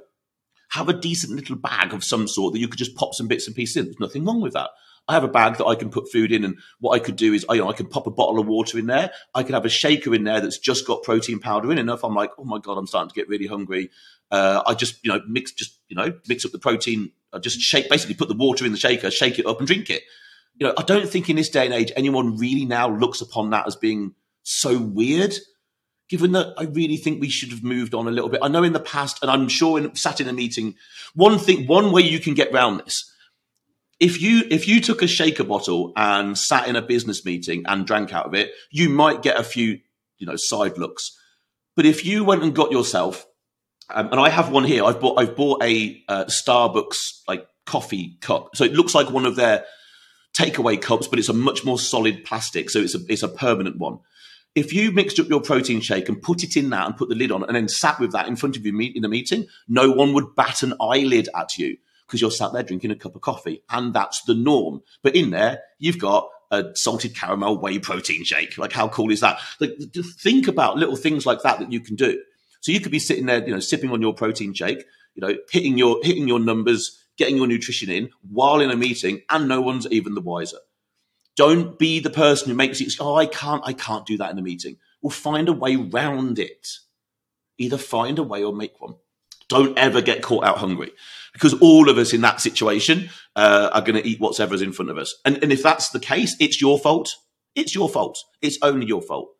have 0.70 0.88
a 0.88 0.92
decent 0.92 1.34
little 1.34 1.56
bag 1.56 1.92
of 1.92 2.04
some 2.04 2.28
sort 2.28 2.52
that 2.52 2.60
you 2.60 2.68
could 2.68 2.78
just 2.78 2.94
pop 2.94 3.14
some 3.14 3.26
bits 3.26 3.46
and 3.46 3.56
pieces 3.56 3.76
in. 3.76 3.84
There's 3.86 4.00
nothing 4.00 4.24
wrong 4.24 4.40
with 4.40 4.52
that. 4.52 4.70
I 5.08 5.14
have 5.14 5.24
a 5.24 5.28
bag 5.28 5.56
that 5.56 5.64
I 5.64 5.74
can 5.74 5.88
put 5.88 6.12
food 6.12 6.32
in, 6.32 6.44
and 6.44 6.58
what 6.80 6.92
I 6.92 6.98
could 6.98 7.16
do 7.16 7.32
is, 7.32 7.46
you 7.48 7.56
know, 7.56 7.70
I 7.70 7.72
can 7.72 7.86
pop 7.86 8.06
a 8.06 8.10
bottle 8.10 8.38
of 8.38 8.46
water 8.46 8.78
in 8.78 8.86
there. 8.86 9.10
I 9.34 9.42
could 9.42 9.54
have 9.54 9.64
a 9.64 9.70
shaker 9.70 10.14
in 10.14 10.24
there 10.24 10.40
that's 10.40 10.58
just 10.58 10.86
got 10.86 11.02
protein 11.02 11.38
powder 11.38 11.72
in. 11.72 11.88
If 11.88 12.04
I'm 12.04 12.14
like, 12.14 12.32
oh 12.38 12.44
my 12.44 12.58
god, 12.58 12.76
I'm 12.76 12.86
starting 12.86 13.08
to 13.08 13.14
get 13.14 13.28
really 13.28 13.46
hungry, 13.46 13.90
uh, 14.30 14.62
I 14.66 14.74
just, 14.74 15.04
you 15.04 15.12
know, 15.12 15.20
mix 15.28 15.52
just, 15.52 15.78
you 15.88 15.96
know, 15.96 16.12
mix 16.28 16.44
up 16.44 16.52
the 16.52 16.58
protein. 16.58 17.10
I 17.32 17.38
just 17.38 17.60
shake, 17.60 17.88
basically 17.88 18.14
put 18.14 18.28
the 18.28 18.34
water 18.34 18.64
in 18.64 18.72
the 18.72 18.78
shaker, 18.78 19.10
shake 19.10 19.38
it 19.38 19.46
up, 19.46 19.58
and 19.58 19.66
drink 19.66 19.90
it. 19.90 20.02
You 20.56 20.66
know, 20.66 20.74
I 20.76 20.82
don't 20.82 21.08
think 21.08 21.30
in 21.30 21.36
this 21.36 21.48
day 21.48 21.64
and 21.64 21.74
age 21.74 21.92
anyone 21.96 22.36
really 22.36 22.64
now 22.64 22.88
looks 22.88 23.20
upon 23.20 23.50
that 23.50 23.66
as 23.66 23.76
being 23.76 24.14
so 24.42 24.78
weird. 24.78 25.34
Given 26.08 26.32
that 26.32 26.54
I 26.56 26.64
really 26.64 26.96
think 26.96 27.20
we 27.20 27.28
should 27.28 27.50
have 27.50 27.62
moved 27.62 27.94
on 27.94 28.08
a 28.08 28.10
little 28.10 28.30
bit. 28.30 28.40
I 28.42 28.48
know 28.48 28.62
in 28.62 28.72
the 28.72 28.80
past, 28.80 29.18
and 29.20 29.30
I'm 29.30 29.46
sure 29.46 29.78
in, 29.78 29.94
sat 29.94 30.22
in 30.22 30.28
a 30.28 30.32
meeting, 30.32 30.74
one 31.14 31.38
thing, 31.38 31.66
one 31.66 31.92
way 31.92 32.00
you 32.00 32.18
can 32.18 32.32
get 32.32 32.50
around 32.50 32.78
this 32.78 33.12
if 34.00 34.22
you 34.22 34.44
if 34.50 34.68
you 34.68 34.80
took 34.80 35.02
a 35.02 35.06
shaker 35.06 35.44
bottle 35.44 35.92
and 35.96 36.38
sat 36.38 36.68
in 36.68 36.76
a 36.76 36.82
business 36.82 37.24
meeting 37.24 37.64
and 37.66 37.86
drank 37.86 38.12
out 38.12 38.26
of 38.26 38.34
it, 38.34 38.52
you 38.70 38.88
might 38.88 39.22
get 39.22 39.38
a 39.38 39.42
few 39.42 39.80
you 40.18 40.26
know 40.26 40.36
side 40.36 40.78
looks. 40.78 41.16
But 41.74 41.86
if 41.86 42.04
you 42.04 42.24
went 42.24 42.42
and 42.42 42.54
got 42.54 42.72
yourself, 42.72 43.26
um, 43.90 44.08
and 44.12 44.20
I 44.20 44.28
have 44.28 44.50
one 44.50 44.64
here, 44.64 44.84
I've 44.84 45.00
bought 45.00 45.18
I've 45.18 45.36
bought 45.36 45.62
a 45.62 46.02
uh, 46.08 46.24
Starbucks 46.26 47.22
like 47.26 47.46
coffee 47.66 48.16
cup, 48.20 48.56
so 48.56 48.64
it 48.64 48.72
looks 48.72 48.94
like 48.94 49.10
one 49.10 49.26
of 49.26 49.36
their 49.36 49.64
takeaway 50.34 50.80
cups, 50.80 51.08
but 51.08 51.18
it's 51.18 51.28
a 51.28 51.34
much 51.34 51.64
more 51.64 51.78
solid 51.78 52.24
plastic, 52.24 52.70
so 52.70 52.80
it's 52.80 52.94
a 52.94 53.00
it's 53.08 53.22
a 53.22 53.28
permanent 53.28 53.78
one. 53.78 54.00
If 54.54 54.72
you 54.72 54.90
mixed 54.90 55.20
up 55.20 55.28
your 55.28 55.40
protein 55.40 55.80
shake 55.80 56.08
and 56.08 56.20
put 56.20 56.42
it 56.42 56.56
in 56.56 56.70
that 56.70 56.86
and 56.86 56.96
put 56.96 57.08
the 57.08 57.14
lid 57.14 57.30
on, 57.30 57.44
and 57.44 57.54
then 57.54 57.68
sat 57.68 58.00
with 58.00 58.12
that 58.12 58.28
in 58.28 58.36
front 58.36 58.56
of 58.56 58.66
you 58.66 58.78
in 58.94 59.04
a 59.04 59.08
meeting, 59.08 59.46
no 59.68 59.90
one 59.90 60.12
would 60.14 60.34
bat 60.34 60.62
an 60.62 60.74
eyelid 60.80 61.28
at 61.34 61.56
you 61.58 61.76
because 62.06 62.20
you're 62.20 62.30
sat 62.30 62.52
there 62.52 62.62
drinking 62.62 62.90
a 62.90 62.96
cup 62.96 63.14
of 63.14 63.20
coffee 63.20 63.62
and 63.68 63.92
that's 63.92 64.22
the 64.22 64.34
norm. 64.34 64.80
But 65.02 65.14
in 65.14 65.30
there, 65.30 65.60
you've 65.78 65.98
got 65.98 66.28
a 66.50 66.64
salted 66.74 67.14
caramel 67.14 67.60
whey 67.60 67.78
protein 67.78 68.24
shake. 68.24 68.56
Like, 68.56 68.72
how 68.72 68.88
cool 68.88 69.12
is 69.12 69.20
that? 69.20 69.38
Like, 69.60 69.76
think 70.18 70.48
about 70.48 70.78
little 70.78 70.96
things 70.96 71.26
like 71.26 71.42
that 71.42 71.58
that 71.58 71.70
you 71.70 71.80
can 71.80 71.96
do. 71.96 72.20
So 72.60 72.72
you 72.72 72.80
could 72.80 72.92
be 72.92 72.98
sitting 72.98 73.26
there, 73.26 73.44
you 73.46 73.52
know, 73.52 73.60
sipping 73.60 73.90
on 73.90 74.02
your 74.02 74.14
protein 74.14 74.52
shake, 74.54 74.84
you 75.14 75.20
know, 75.20 75.36
hitting 75.50 75.78
your 75.78 76.00
hitting 76.02 76.28
your 76.28 76.40
numbers, 76.40 77.04
getting 77.16 77.36
your 77.36 77.46
nutrition 77.46 77.90
in 77.90 78.10
while 78.28 78.60
in 78.60 78.70
a 78.70 78.76
meeting, 78.76 79.22
and 79.30 79.48
no 79.48 79.60
one's 79.60 79.86
even 79.90 80.14
the 80.14 80.20
wiser. 80.20 80.58
Don't 81.36 81.78
be 81.78 82.00
the 82.00 82.10
person 82.10 82.48
who 82.48 82.54
makes 82.56 82.80
it. 82.80 82.94
Oh, 82.98 83.14
I 83.14 83.26
can't, 83.26 83.62
I 83.64 83.72
can't 83.72 84.04
do 84.04 84.16
that 84.16 84.32
in 84.32 84.38
a 84.38 84.42
meeting. 84.42 84.76
Well, 85.00 85.10
find 85.10 85.48
a 85.48 85.52
way 85.52 85.76
round 85.76 86.40
it. 86.40 86.68
Either 87.58 87.78
find 87.78 88.18
a 88.18 88.24
way 88.24 88.42
or 88.42 88.52
make 88.52 88.80
one. 88.80 88.96
Don't 89.48 89.78
ever 89.78 90.02
get 90.02 90.20
caught 90.20 90.44
out 90.44 90.58
hungry 90.58 90.90
because 91.32 91.54
all 91.60 91.88
of 91.88 91.96
us 91.96 92.12
in 92.12 92.20
that 92.22 92.40
situation 92.40 93.08
uh, 93.36 93.70
are 93.72 93.82
going 93.82 93.94
to 93.94 94.06
eat 94.06 94.20
whatever's 94.20 94.62
in 94.62 94.72
front 94.72 94.90
of 94.90 94.98
us. 94.98 95.14
And, 95.24 95.40
and 95.42 95.52
if 95.52 95.62
that's 95.62 95.90
the 95.90 96.00
case, 96.00 96.36
it's 96.40 96.60
your 96.60 96.78
fault. 96.78 97.14
It's 97.54 97.74
your 97.74 97.88
fault. 97.88 98.18
It's 98.42 98.58
only 98.60 98.86
your 98.86 99.00
fault. 99.00 99.30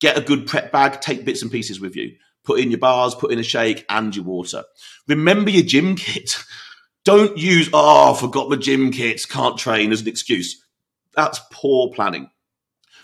Get 0.00 0.16
a 0.16 0.22
good 0.22 0.46
prep 0.46 0.72
bag, 0.72 1.00
take 1.00 1.24
bits 1.24 1.42
and 1.42 1.50
pieces 1.50 1.78
with 1.78 1.94
you. 1.94 2.16
Put 2.48 2.60
in 2.60 2.70
your 2.70 2.80
bars, 2.80 3.14
put 3.14 3.30
in 3.30 3.38
a 3.38 3.42
shake 3.42 3.84
and 3.90 4.16
your 4.16 4.24
water. 4.24 4.64
Remember 5.06 5.50
your 5.50 5.64
gym 5.64 5.96
kit. 5.96 6.42
Don't 7.04 7.36
use, 7.36 7.68
oh, 7.74 8.14
forgot 8.14 8.48
my 8.48 8.56
gym 8.56 8.90
kit, 8.90 9.20
can't 9.28 9.58
train 9.58 9.92
as 9.92 10.00
an 10.00 10.08
excuse. 10.08 10.64
That's 11.14 11.42
poor 11.52 11.90
planning. 11.92 12.30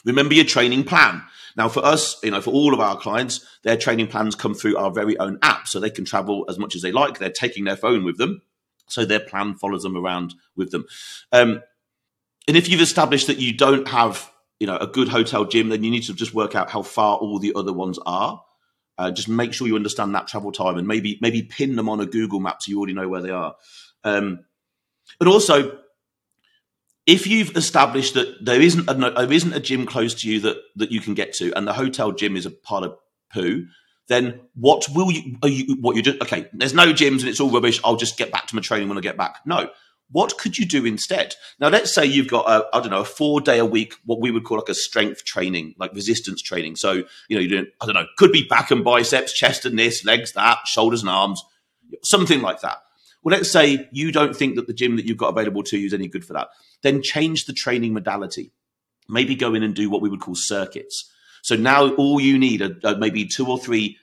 Remember 0.06 0.32
your 0.32 0.46
training 0.46 0.84
plan. 0.84 1.22
Now, 1.58 1.68
for 1.68 1.84
us, 1.84 2.18
you 2.24 2.30
know, 2.30 2.40
for 2.40 2.52
all 2.52 2.72
of 2.72 2.80
our 2.80 2.96
clients, 2.96 3.44
their 3.64 3.76
training 3.76 4.06
plans 4.06 4.34
come 4.34 4.54
through 4.54 4.78
our 4.78 4.90
very 4.90 5.18
own 5.18 5.38
app, 5.42 5.68
so 5.68 5.78
they 5.78 5.90
can 5.90 6.06
travel 6.06 6.46
as 6.48 6.58
much 6.58 6.74
as 6.74 6.80
they 6.80 6.90
like. 6.90 7.18
They're 7.18 7.28
taking 7.28 7.64
their 7.64 7.76
phone 7.76 8.02
with 8.02 8.16
them, 8.16 8.40
so 8.88 9.04
their 9.04 9.20
plan 9.20 9.56
follows 9.56 9.82
them 9.82 9.94
around 9.94 10.32
with 10.56 10.70
them. 10.70 10.86
Um, 11.32 11.60
and 12.48 12.56
if 12.56 12.70
you've 12.70 12.80
established 12.80 13.26
that 13.26 13.40
you 13.40 13.52
don't 13.54 13.88
have, 13.88 14.32
you 14.58 14.66
know, 14.66 14.78
a 14.78 14.86
good 14.86 15.08
hotel 15.08 15.44
gym, 15.44 15.68
then 15.68 15.84
you 15.84 15.90
need 15.90 16.04
to 16.04 16.14
just 16.14 16.32
work 16.32 16.54
out 16.54 16.70
how 16.70 16.80
far 16.80 17.18
all 17.18 17.38
the 17.38 17.52
other 17.54 17.74
ones 17.74 17.98
are. 18.06 18.42
Uh, 18.96 19.10
just 19.10 19.28
make 19.28 19.52
sure 19.52 19.66
you 19.66 19.76
understand 19.76 20.14
that 20.14 20.28
travel 20.28 20.52
time, 20.52 20.78
and 20.78 20.86
maybe 20.86 21.18
maybe 21.20 21.42
pin 21.42 21.76
them 21.76 21.88
on 21.88 22.00
a 22.00 22.06
Google 22.06 22.40
map 22.40 22.62
so 22.62 22.70
you 22.70 22.78
already 22.78 22.94
know 22.94 23.08
where 23.08 23.22
they 23.22 23.30
are. 23.30 23.56
Um, 24.04 24.44
and 25.20 25.28
also, 25.28 25.78
if 27.06 27.26
you've 27.26 27.56
established 27.56 28.14
that 28.14 28.44
there 28.44 28.60
isn't 28.60 28.88
a, 28.88 28.94
there 28.94 29.32
isn't 29.32 29.52
a 29.52 29.60
gym 29.60 29.86
close 29.86 30.14
to 30.14 30.30
you 30.30 30.40
that 30.40 30.56
that 30.76 30.92
you 30.92 31.00
can 31.00 31.14
get 31.14 31.32
to, 31.34 31.52
and 31.56 31.66
the 31.66 31.72
hotel 31.72 32.12
gym 32.12 32.36
is 32.36 32.46
a 32.46 32.50
part 32.50 32.84
of 32.84 32.96
poo, 33.32 33.66
then 34.08 34.40
what 34.54 34.86
will 34.94 35.10
you, 35.10 35.36
you 35.44 35.76
what 35.80 35.96
you 35.96 36.02
do? 36.02 36.16
Okay, 36.22 36.48
there's 36.52 36.74
no 36.74 36.92
gyms 36.92 37.20
and 37.20 37.28
it's 37.28 37.40
all 37.40 37.50
rubbish. 37.50 37.80
I'll 37.82 37.96
just 37.96 38.16
get 38.16 38.30
back 38.30 38.46
to 38.48 38.54
my 38.54 38.62
training 38.62 38.88
when 38.88 38.98
I 38.98 39.00
get 39.00 39.16
back. 39.16 39.38
No. 39.44 39.70
What 40.14 40.38
could 40.38 40.56
you 40.58 40.64
do 40.64 40.86
instead? 40.86 41.34
Now, 41.58 41.70
let's 41.70 41.92
say 41.92 42.06
you've 42.06 42.28
got 42.28 42.48
a, 42.48 42.64
I 42.72 42.78
don't 42.78 42.92
know, 42.92 43.00
a 43.00 43.04
four 43.04 43.40
day 43.40 43.58
a 43.58 43.64
week, 43.64 43.94
what 44.04 44.20
we 44.20 44.30
would 44.30 44.44
call 44.44 44.58
like 44.58 44.68
a 44.68 44.74
strength 44.74 45.24
training, 45.24 45.74
like 45.76 45.92
resistance 45.92 46.40
training. 46.40 46.76
So, 46.76 46.92
you 46.92 47.04
know, 47.36 47.40
you're 47.40 47.48
doing, 47.48 47.66
I 47.80 47.86
don't 47.86 47.96
know, 47.96 48.06
could 48.16 48.30
be 48.30 48.46
back 48.46 48.70
and 48.70 48.84
biceps, 48.84 49.32
chest 49.32 49.64
and 49.64 49.76
this, 49.76 50.04
legs 50.04 50.30
that, 50.34 50.68
shoulders 50.68 51.00
and 51.00 51.10
arms, 51.10 51.42
something 52.04 52.42
like 52.42 52.60
that. 52.60 52.76
Well, 53.24 53.36
let's 53.36 53.50
say 53.50 53.88
you 53.90 54.12
don't 54.12 54.36
think 54.36 54.54
that 54.54 54.68
the 54.68 54.72
gym 54.72 54.94
that 54.94 55.04
you've 55.04 55.16
got 55.16 55.36
available 55.36 55.64
to 55.64 55.76
you 55.76 55.86
is 55.86 55.94
any 55.94 56.06
good 56.06 56.24
for 56.24 56.34
that. 56.34 56.50
Then 56.82 57.02
change 57.02 57.46
the 57.46 57.52
training 57.52 57.92
modality. 57.92 58.52
Maybe 59.08 59.34
go 59.34 59.52
in 59.52 59.64
and 59.64 59.74
do 59.74 59.90
what 59.90 60.00
we 60.00 60.08
would 60.08 60.20
call 60.20 60.36
circuits. 60.36 61.10
So 61.42 61.56
now 61.56 61.92
all 61.94 62.20
you 62.20 62.38
need 62.38 62.62
are, 62.62 62.96
maybe 62.96 63.26
two 63.26 63.48
or 63.48 63.58
three 63.58 63.98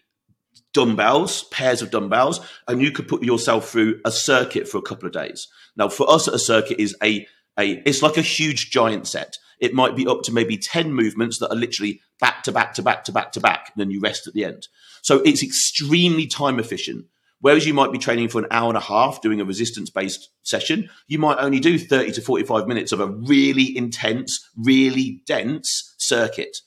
dumbbells, 0.74 1.44
pairs 1.46 1.82
of 1.82 1.92
dumbbells, 1.92 2.40
and 2.68 2.82
you 2.82 2.92
could 2.92 3.08
put 3.08 3.24
yourself 3.24 3.70
through 3.70 4.00
a 4.06 4.12
circuit 4.12 4.68
for 4.68 4.78
a 4.78 4.82
couple 4.82 5.08
of 5.08 5.14
days. 5.14 5.48
Now, 5.76 5.90
for 5.90 6.10
us, 6.10 6.28
a 6.28 6.40
circuit 6.40 6.80
is 6.80 6.96
a 7.04 7.28
a 7.60 7.82
it's 7.86 8.02
like 8.02 8.18
a 8.18 8.22
huge 8.22 8.72
giant 8.72 9.08
set. 9.08 9.38
It 9.60 9.74
might 9.74 9.96
be 9.96 10.08
up 10.08 10.24
to 10.24 10.34
maybe 10.34 10.58
10 10.58 10.92
movements 10.94 11.38
that 11.38 11.52
are 11.52 11.56
literally 11.56 12.02
back 12.20 12.44
to 12.44 12.52
back 12.52 12.74
to 12.76 12.82
back 12.82 13.04
to 13.06 13.12
back 13.12 13.32
to 13.34 13.40
back, 13.40 13.72
and 13.74 13.82
then 13.82 13.92
you 13.92 14.00
rest 14.00 14.28
at 14.28 14.34
the 14.34 14.46
end. 14.46 14.68
So 15.02 15.20
it's 15.20 15.44
extremely 15.44 16.28
time 16.28 16.60
efficient. 16.60 17.06
Whereas 17.42 17.66
you 17.66 17.74
might 17.74 17.92
be 17.92 17.98
training 17.98 18.30
for 18.30 18.40
an 18.40 18.48
hour 18.52 18.70
and 18.70 18.78
a 18.78 18.82
half 18.82 19.22
doing 19.22 19.42
a 19.42 19.46
resistance 19.46 19.90
based 19.90 20.30
session, 20.44 20.90
you 21.08 21.18
might 21.18 21.40
only 21.40 21.60
do 21.60 21.80
30 21.80 22.12
to 22.14 22.22
45 22.22 22.68
minutes 22.68 22.92
of 22.92 23.00
a 23.00 23.08
really 23.08 23.76
intense, 23.76 24.48
really 24.56 25.24
dense 25.26 25.96
circuit. 25.98 26.58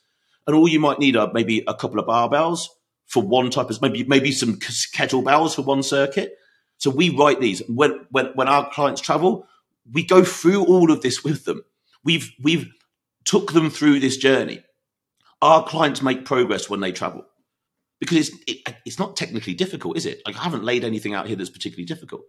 And 0.49 0.57
all 0.57 0.69
you 0.69 0.81
might 0.81 0.99
need 0.99 1.17
are 1.17 1.31
maybe 1.33 1.63
a 1.69 1.75
couple 1.75 2.01
of 2.01 2.07
barbells 2.07 2.67
for 3.15 3.23
one 3.23 3.49
type 3.49 3.71
of, 3.71 3.81
maybe, 3.81 4.05
maybe 4.05 4.33
some 4.33 4.57
kettlebells 4.57 5.55
for 5.55 5.63
one 5.63 5.83
circuit. 5.83 6.37
So 6.79 6.91
we 6.91 7.09
write 7.09 7.41
these. 7.41 7.63
When, 7.69 8.07
when, 8.11 8.27
when 8.35 8.49
our 8.49 8.69
clients 8.71 9.01
travel, 9.01 9.47
we 9.91 10.05
go 10.05 10.25
through 10.25 10.65
all 10.65 10.91
of 10.91 11.01
this 11.01 11.23
with 11.23 11.45
them. 11.45 11.65
We've, 12.03 12.31
we've 12.43 12.71
took 13.25 13.53
them 13.53 13.71
through 13.71 14.01
this 14.01 14.17
journey. 14.17 14.65
Our 15.41 15.65
clients 15.65 16.03
make 16.03 16.25
progress 16.25 16.69
when 16.69 16.81
they 16.81 16.93
travel 16.93 17.25
because 18.01 18.29
it's 18.29 18.31
it, 18.47 18.75
it's 18.85 18.99
not 18.99 19.17
technically 19.17 19.55
difficult, 19.55 19.97
is 19.97 20.07
it? 20.07 20.21
Like 20.27 20.37
I 20.37 20.43
haven't 20.43 20.65
laid 20.65 20.85
anything 20.85 21.15
out 21.15 21.27
here 21.27 21.37
that's 21.37 21.51
particularly 21.51 21.85
difficult. 21.85 22.23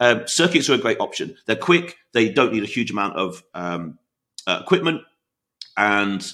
Um, 0.00 0.22
circuits 0.26 0.68
are 0.68 0.74
a 0.74 0.78
great 0.78 1.00
option. 1.00 1.36
They're 1.46 1.56
quick. 1.56 1.96
They 2.12 2.30
don't 2.30 2.52
need 2.52 2.62
a 2.62 2.66
huge 2.66 2.90
amount 2.90 3.16
of 3.16 3.42
um, 3.54 3.98
uh, 4.46 4.60
equipment, 4.62 5.02
and 5.76 6.26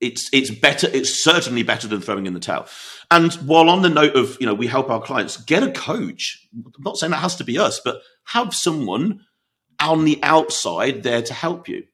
it's 0.00 0.30
it's 0.32 0.50
better. 0.50 0.88
It's 0.92 1.22
certainly 1.22 1.62
better 1.62 1.86
than 1.86 2.00
throwing 2.00 2.26
in 2.26 2.34
the 2.34 2.40
towel. 2.40 2.66
And 3.10 3.32
while 3.34 3.68
on 3.68 3.82
the 3.82 3.88
note 3.88 4.16
of 4.16 4.36
you 4.40 4.46
know 4.46 4.54
we 4.54 4.66
help 4.66 4.90
our 4.90 5.00
clients 5.00 5.36
get 5.36 5.62
a 5.62 5.70
coach. 5.70 6.46
I'm 6.54 6.64
not 6.80 6.96
saying 6.96 7.10
that 7.10 7.18
has 7.18 7.36
to 7.36 7.44
be 7.44 7.58
us, 7.58 7.80
but 7.84 8.00
have 8.26 8.54
someone 8.54 9.20
on 9.78 10.04
the 10.04 10.18
outside 10.22 11.02
there 11.02 11.22
to 11.22 11.34
help 11.34 11.68
you, 11.68 11.84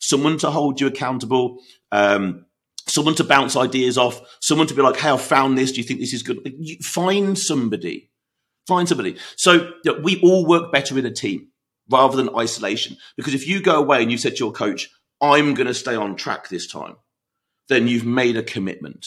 someone 0.00 0.38
to 0.38 0.50
hold 0.50 0.80
you 0.80 0.86
accountable. 0.86 1.58
Um, 1.90 2.46
someone 2.86 3.14
to 3.14 3.24
bounce 3.24 3.56
ideas 3.56 3.96
off, 3.96 4.20
someone 4.40 4.66
to 4.66 4.74
be 4.74 4.82
like, 4.82 4.96
"Hey, 4.96 5.10
I 5.10 5.16
found 5.16 5.56
this. 5.56 5.72
Do 5.72 5.78
you 5.78 5.84
think 5.84 6.00
this 6.00 6.12
is 6.12 6.22
good?" 6.22 6.38
Find 6.82 7.38
somebody, 7.38 8.10
find 8.66 8.86
somebody. 8.86 9.16
So 9.36 9.72
you 9.84 9.92
know, 9.92 10.00
we 10.00 10.20
all 10.20 10.46
work 10.46 10.70
better 10.70 10.98
in 10.98 11.06
a 11.06 11.10
team 11.10 11.48
rather 11.90 12.16
than 12.16 12.34
isolation. 12.36 12.98
Because 13.16 13.34
if 13.34 13.46
you 13.46 13.62
go 13.62 13.76
away 13.76 14.02
and 14.02 14.12
you 14.12 14.18
said 14.18 14.36
to 14.36 14.44
your 14.44 14.52
coach, 14.52 14.90
"I'm 15.22 15.54
going 15.54 15.66
to 15.66 15.74
stay 15.74 15.94
on 15.94 16.16
track 16.16 16.50
this 16.50 16.66
time," 16.66 16.96
then 17.68 17.88
you've 17.88 18.06
made 18.06 18.36
a 18.36 18.42
commitment. 18.42 19.06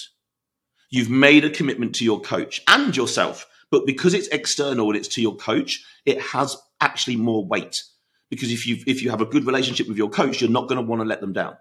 You've 0.89 1.10
made 1.10 1.43
a 1.43 1.50
commitment 1.50 1.96
to 1.96 2.06
your 2.06 2.20
coach 2.22 2.62
and 2.67 2.96
yourself. 2.96 3.46
But 3.70 3.86
because 3.86 4.13
it's 4.13 4.28
external 4.30 4.88
and 4.88 4.98
it's 4.98 5.10
to 5.10 5.22
your 5.22 5.36
coach, 5.36 5.84
it 6.06 6.22
has 6.22 6.56
actually 6.80 7.17
more 7.17 7.46
weight. 7.46 7.84
Because 8.30 8.52
if 8.52 8.65
you 8.65 8.78
if 8.88 9.02
you 9.02 9.10
have 9.10 9.22
a 9.22 9.26
good 9.26 9.46
relationship 9.46 9.88
with 9.88 9.98
your 9.98 10.10
coach, 10.10 10.41
you're 10.41 10.50
not 10.50 10.67
going 10.67 10.80
to 10.80 10.88
want 10.88 11.02
to 11.02 11.08
let 11.08 11.22
them 11.22 11.34
down. 11.34 11.58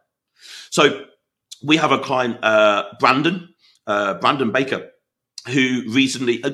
So 0.71 1.07
we 1.65 1.77
have 1.77 1.93
a 1.93 1.99
client, 1.99 2.39
uh, 2.43 2.85
Brandon, 3.01 3.49
uh, 3.87 4.15
Brandon 4.15 4.53
Baker, 4.53 4.91
who 5.49 5.85
recently 5.89 6.43
uh, 6.43 6.51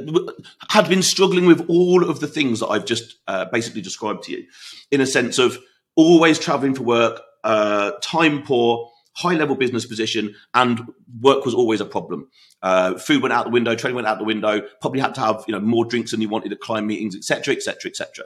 had 0.71 0.89
been 0.89 1.03
struggling 1.03 1.47
with 1.47 1.69
all 1.69 2.09
of 2.09 2.21
the 2.21 2.27
things 2.27 2.61
that 2.61 2.69
I've 2.69 2.85
just 2.85 3.17
uh, 3.27 3.47
basically 3.47 3.81
described 3.81 4.25
to 4.25 4.33
you, 4.33 4.47
in 4.91 5.01
a 5.01 5.07
sense 5.07 5.39
of 5.39 5.59
always 5.97 6.39
traveling 6.39 6.75
for 6.75 6.83
work, 6.83 7.21
uh, 7.45 7.93
time 8.03 8.43
poor, 8.43 8.91
high 9.15 9.35
level 9.35 9.57
business 9.57 9.87
position, 9.87 10.35
and 10.55 10.93
work 11.21 11.45
was 11.45 11.55
always 11.55 11.81
a 11.81 11.87
problem. 11.87 12.29
Uh, 12.63 12.97
food 12.99 13.23
went 13.23 13.33
out 13.33 13.45
the 13.45 13.51
window, 13.51 13.75
training 13.75 13.97
went 13.97 14.07
out 14.07 14.19
the 14.19 14.25
window. 14.25 14.63
Probably 14.81 15.01
had 15.01 15.15
to 15.17 15.21
have 15.21 15.45
you 15.47 15.53
know 15.53 15.61
more 15.61 15.85
drinks 15.85 16.13
than 16.13 16.21
he 16.21 16.27
wanted 16.27 16.53
at 16.53 16.61
client 16.61 16.87
meetings, 16.87 17.17
etc., 17.17 17.55
etc., 17.55 17.91
etc. 17.91 18.25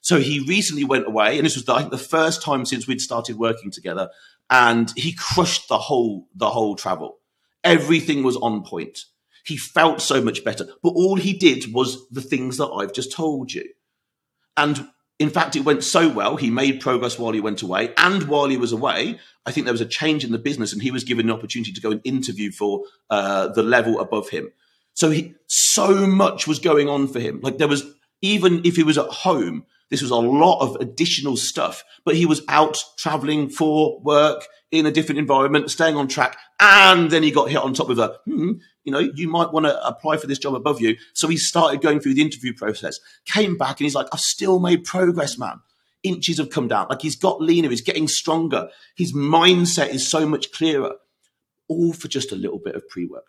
So 0.00 0.18
he 0.18 0.44
recently 0.48 0.84
went 0.84 1.06
away, 1.06 1.36
and 1.36 1.46
this 1.46 1.54
was 1.54 1.68
I 1.68 1.78
think 1.78 1.90
the 1.90 1.98
first 1.98 2.42
time 2.42 2.64
since 2.66 2.86
we'd 2.86 3.00
started 3.00 3.38
working 3.38 3.70
together 3.70 4.10
and 4.52 4.92
he 4.96 5.14
crushed 5.14 5.68
the 5.68 5.78
whole 5.78 6.28
the 6.34 6.50
whole 6.50 6.76
travel. 6.76 7.18
Everything 7.64 8.22
was 8.22 8.36
on 8.36 8.62
point. 8.62 9.06
He 9.44 9.56
felt 9.56 10.00
so 10.00 10.22
much 10.22 10.44
better, 10.44 10.66
but 10.82 10.90
all 10.90 11.16
he 11.16 11.32
did 11.32 11.72
was 11.72 12.08
the 12.10 12.20
things 12.20 12.58
that 12.58 12.68
I've 12.68 12.92
just 12.92 13.12
told 13.12 13.52
you. 13.52 13.68
And 14.56 14.88
in 15.22 15.30
fact, 15.30 15.56
it 15.56 15.64
went 15.64 15.84
so 15.84 16.08
well. 16.08 16.36
He 16.36 16.50
made 16.50 16.80
progress 16.80 17.18
while 17.18 17.32
he 17.32 17.40
went 17.40 17.62
away, 17.62 17.94
and 17.96 18.24
while 18.24 18.48
he 18.48 18.56
was 18.56 18.72
away, 18.72 19.18
I 19.46 19.52
think 19.52 19.66
there 19.66 19.72
was 19.72 19.80
a 19.80 19.86
change 19.86 20.24
in 20.24 20.32
the 20.32 20.38
business, 20.38 20.72
and 20.72 20.82
he 20.82 20.90
was 20.90 21.04
given 21.04 21.28
an 21.28 21.34
opportunity 21.34 21.72
to 21.72 21.80
go 21.80 21.92
and 21.92 22.00
interview 22.04 22.50
for 22.50 22.84
uh, 23.10 23.48
the 23.48 23.62
level 23.62 24.00
above 24.00 24.30
him. 24.30 24.52
So 24.94 25.10
he, 25.10 25.34
so 25.46 26.06
much 26.06 26.46
was 26.46 26.58
going 26.58 26.88
on 26.88 27.08
for 27.08 27.20
him. 27.20 27.40
Like 27.42 27.58
there 27.58 27.68
was, 27.68 27.84
even 28.20 28.62
if 28.64 28.76
he 28.76 28.82
was 28.82 28.98
at 28.98 29.06
home, 29.06 29.64
this 29.90 30.02
was 30.02 30.10
a 30.10 30.16
lot 30.16 30.60
of 30.60 30.76
additional 30.76 31.36
stuff, 31.36 31.84
but 32.04 32.16
he 32.16 32.26
was 32.26 32.42
out 32.48 32.82
traveling 32.96 33.48
for 33.48 34.00
work 34.00 34.46
in 34.70 34.86
a 34.86 34.90
different 34.90 35.18
environment, 35.18 35.70
staying 35.70 35.96
on 35.96 36.08
track. 36.08 36.36
And 36.60 37.10
then 37.10 37.22
he 37.22 37.30
got 37.30 37.50
hit 37.50 37.58
on 37.58 37.74
top 37.74 37.88
with 37.88 37.98
a, 37.98 38.18
hmm, 38.24 38.52
you 38.84 38.92
know, 38.92 38.98
you 38.98 39.28
might 39.28 39.52
want 39.52 39.66
to 39.66 39.86
apply 39.86 40.16
for 40.16 40.26
this 40.26 40.38
job 40.38 40.54
above 40.54 40.80
you. 40.80 40.96
So 41.14 41.28
he 41.28 41.36
started 41.36 41.80
going 41.80 42.00
through 42.00 42.14
the 42.14 42.22
interview 42.22 42.52
process, 42.52 42.98
came 43.26 43.56
back 43.56 43.80
and 43.80 43.84
he's 43.84 43.94
like, 43.94 44.08
I've 44.12 44.20
still 44.20 44.58
made 44.58 44.84
progress, 44.84 45.38
man. 45.38 45.60
Inches 46.02 46.38
have 46.38 46.50
come 46.50 46.68
down. 46.68 46.88
Like 46.90 47.02
he's 47.02 47.16
got 47.16 47.40
leaner, 47.40 47.70
he's 47.70 47.80
getting 47.80 48.08
stronger. 48.08 48.68
His 48.96 49.12
mindset 49.12 49.90
is 49.90 50.08
so 50.08 50.26
much 50.26 50.50
clearer, 50.52 50.94
all 51.68 51.92
for 51.92 52.08
just 52.08 52.32
a 52.32 52.36
little 52.36 52.58
bit 52.58 52.74
of 52.74 52.88
pre 52.88 53.06
work. 53.06 53.26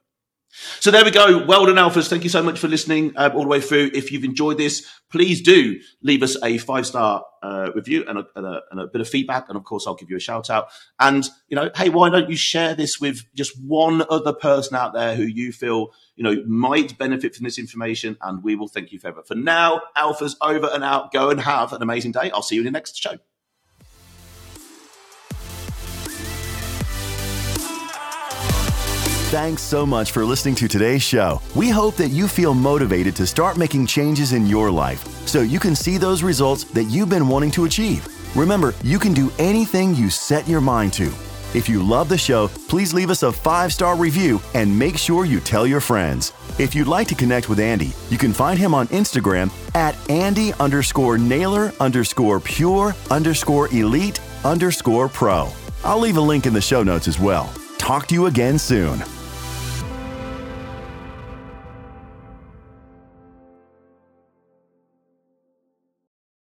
So 0.80 0.92
there 0.92 1.04
we 1.04 1.10
go. 1.10 1.44
Well 1.46 1.66
done, 1.66 1.76
Alphas. 1.76 2.08
Thank 2.08 2.24
you 2.24 2.30
so 2.30 2.44
much 2.44 2.60
for 2.60 2.68
listening 2.68 3.14
uh, 3.16 3.32
all 3.34 3.42
the 3.42 3.48
way 3.48 3.60
through. 3.60 3.90
If 3.94 4.12
you've 4.12 4.24
enjoyed 4.24 4.60
this, 4.60 4.88
please 5.12 5.42
do 5.42 5.80
leave 6.04 6.22
us 6.22 6.38
a 6.44 6.60
five 6.60 6.86
star 6.86 7.26
uh, 7.42 7.72
review 7.74 8.06
and 8.08 8.20
a, 8.20 8.26
and, 8.36 8.46
a, 8.46 8.62
and 8.70 8.80
a, 8.80 8.88
bit 8.88 9.02
of 9.02 9.10
feedback. 9.10 9.50
And 9.50 9.58
of 9.58 9.64
course, 9.64 9.88
I'll 9.88 9.96
give 9.96 10.12
you 10.12 10.18
a 10.18 10.20
shout 10.20 10.52
out. 10.52 10.68
And, 11.00 11.28
you 11.48 11.56
know, 11.56 11.72
hey, 11.76 11.90
why 11.90 12.10
don't 12.10 12.30
you 12.30 12.36
share 12.36 12.76
this 12.76 13.00
with 13.00 13.24
just 13.34 13.60
one 13.62 14.04
other 14.10 14.34
person 14.34 14.78
out 14.78 14.94
there 14.94 15.16
who 15.16 15.24
you 15.24 15.52
feel, 15.52 15.88
you 16.16 16.24
know, 16.24 16.44
might 16.46 16.98
benefit 17.00 17.36
from 17.36 17.46
this 17.46 17.58
information? 17.58 18.18
And 18.22 18.44
we 18.44 18.56
will 18.56 18.68
thank 18.68 18.92
you 18.92 19.00
forever. 19.00 19.24
For 19.24 19.36
now, 19.36 19.82
Alphas 19.98 20.36
over 20.40 20.70
and 20.72 20.84
out. 20.84 21.12
Go 21.12 21.32
and 21.32 21.42
have 21.42 21.74
an 21.74 21.82
amazing 21.82 22.12
day. 22.12 22.30
I'll 22.32 22.44
see 22.44 22.56
you 22.56 22.62
in 22.62 22.66
the 22.66 22.72
next 22.72 22.96
show. 22.96 23.18
Thanks 29.34 29.64
so 29.64 29.84
much 29.84 30.12
for 30.12 30.24
listening 30.24 30.54
to 30.54 30.68
today's 30.68 31.02
show. 31.02 31.42
We 31.56 31.68
hope 31.68 31.96
that 31.96 32.10
you 32.10 32.28
feel 32.28 32.54
motivated 32.54 33.16
to 33.16 33.26
start 33.26 33.58
making 33.58 33.88
changes 33.88 34.32
in 34.32 34.46
your 34.46 34.70
life 34.70 35.04
so 35.28 35.42
you 35.42 35.60
can 35.60 35.76
see 35.76 35.98
those 35.98 36.22
results 36.22 36.66
that 36.66 36.84
you've 36.84 37.10
been 37.10 37.28
wanting 37.28 37.50
to 37.54 37.66
achieve. 37.66 38.08
Remember, 38.38 38.76
you 38.84 39.00
can 39.00 39.12
do 39.12 39.32
anything 39.40 39.96
you 39.96 40.12
set 40.12 40.48
your 40.48 40.62
mind 40.62 40.94
to. 40.94 41.12
If 41.56 41.68
you 41.68 41.82
love 41.82 42.10
the 42.10 42.18
show, 42.18 42.48
please 42.68 42.94
leave 42.94 43.10
us 43.10 43.24
a 43.24 43.32
five 43.32 43.74
star 43.74 43.98
review 43.98 44.40
and 44.54 44.78
make 44.78 45.00
sure 45.00 45.26
you 45.26 45.40
tell 45.40 45.66
your 45.66 45.82
friends. 45.82 46.32
If 46.60 46.76
you'd 46.76 46.88
like 46.88 47.08
to 47.08 47.16
connect 47.16 47.50
with 47.50 47.60
Andy, 47.60 47.92
you 48.12 48.20
can 48.20 48.34
find 48.34 48.60
him 48.60 48.76
on 48.76 48.88
Instagram 48.90 49.50
at 49.74 49.98
Andy 50.12 50.54
underscore 50.60 51.18
naylor 51.18 51.74
underscore 51.80 52.40
pure 52.40 52.96
underscore 53.10 53.68
elite 53.70 54.20
underscore 54.46 55.10
pro. 55.10 55.50
I'll 55.84 55.98
leave 55.98 56.18
a 56.18 56.22
link 56.22 56.46
in 56.46 56.54
the 56.54 56.62
show 56.62 56.84
notes 56.84 57.08
as 57.08 57.20
well. 57.20 57.52
Talk 57.80 58.06
to 58.10 58.14
you 58.14 58.28
again 58.28 58.60
soon. 58.60 59.02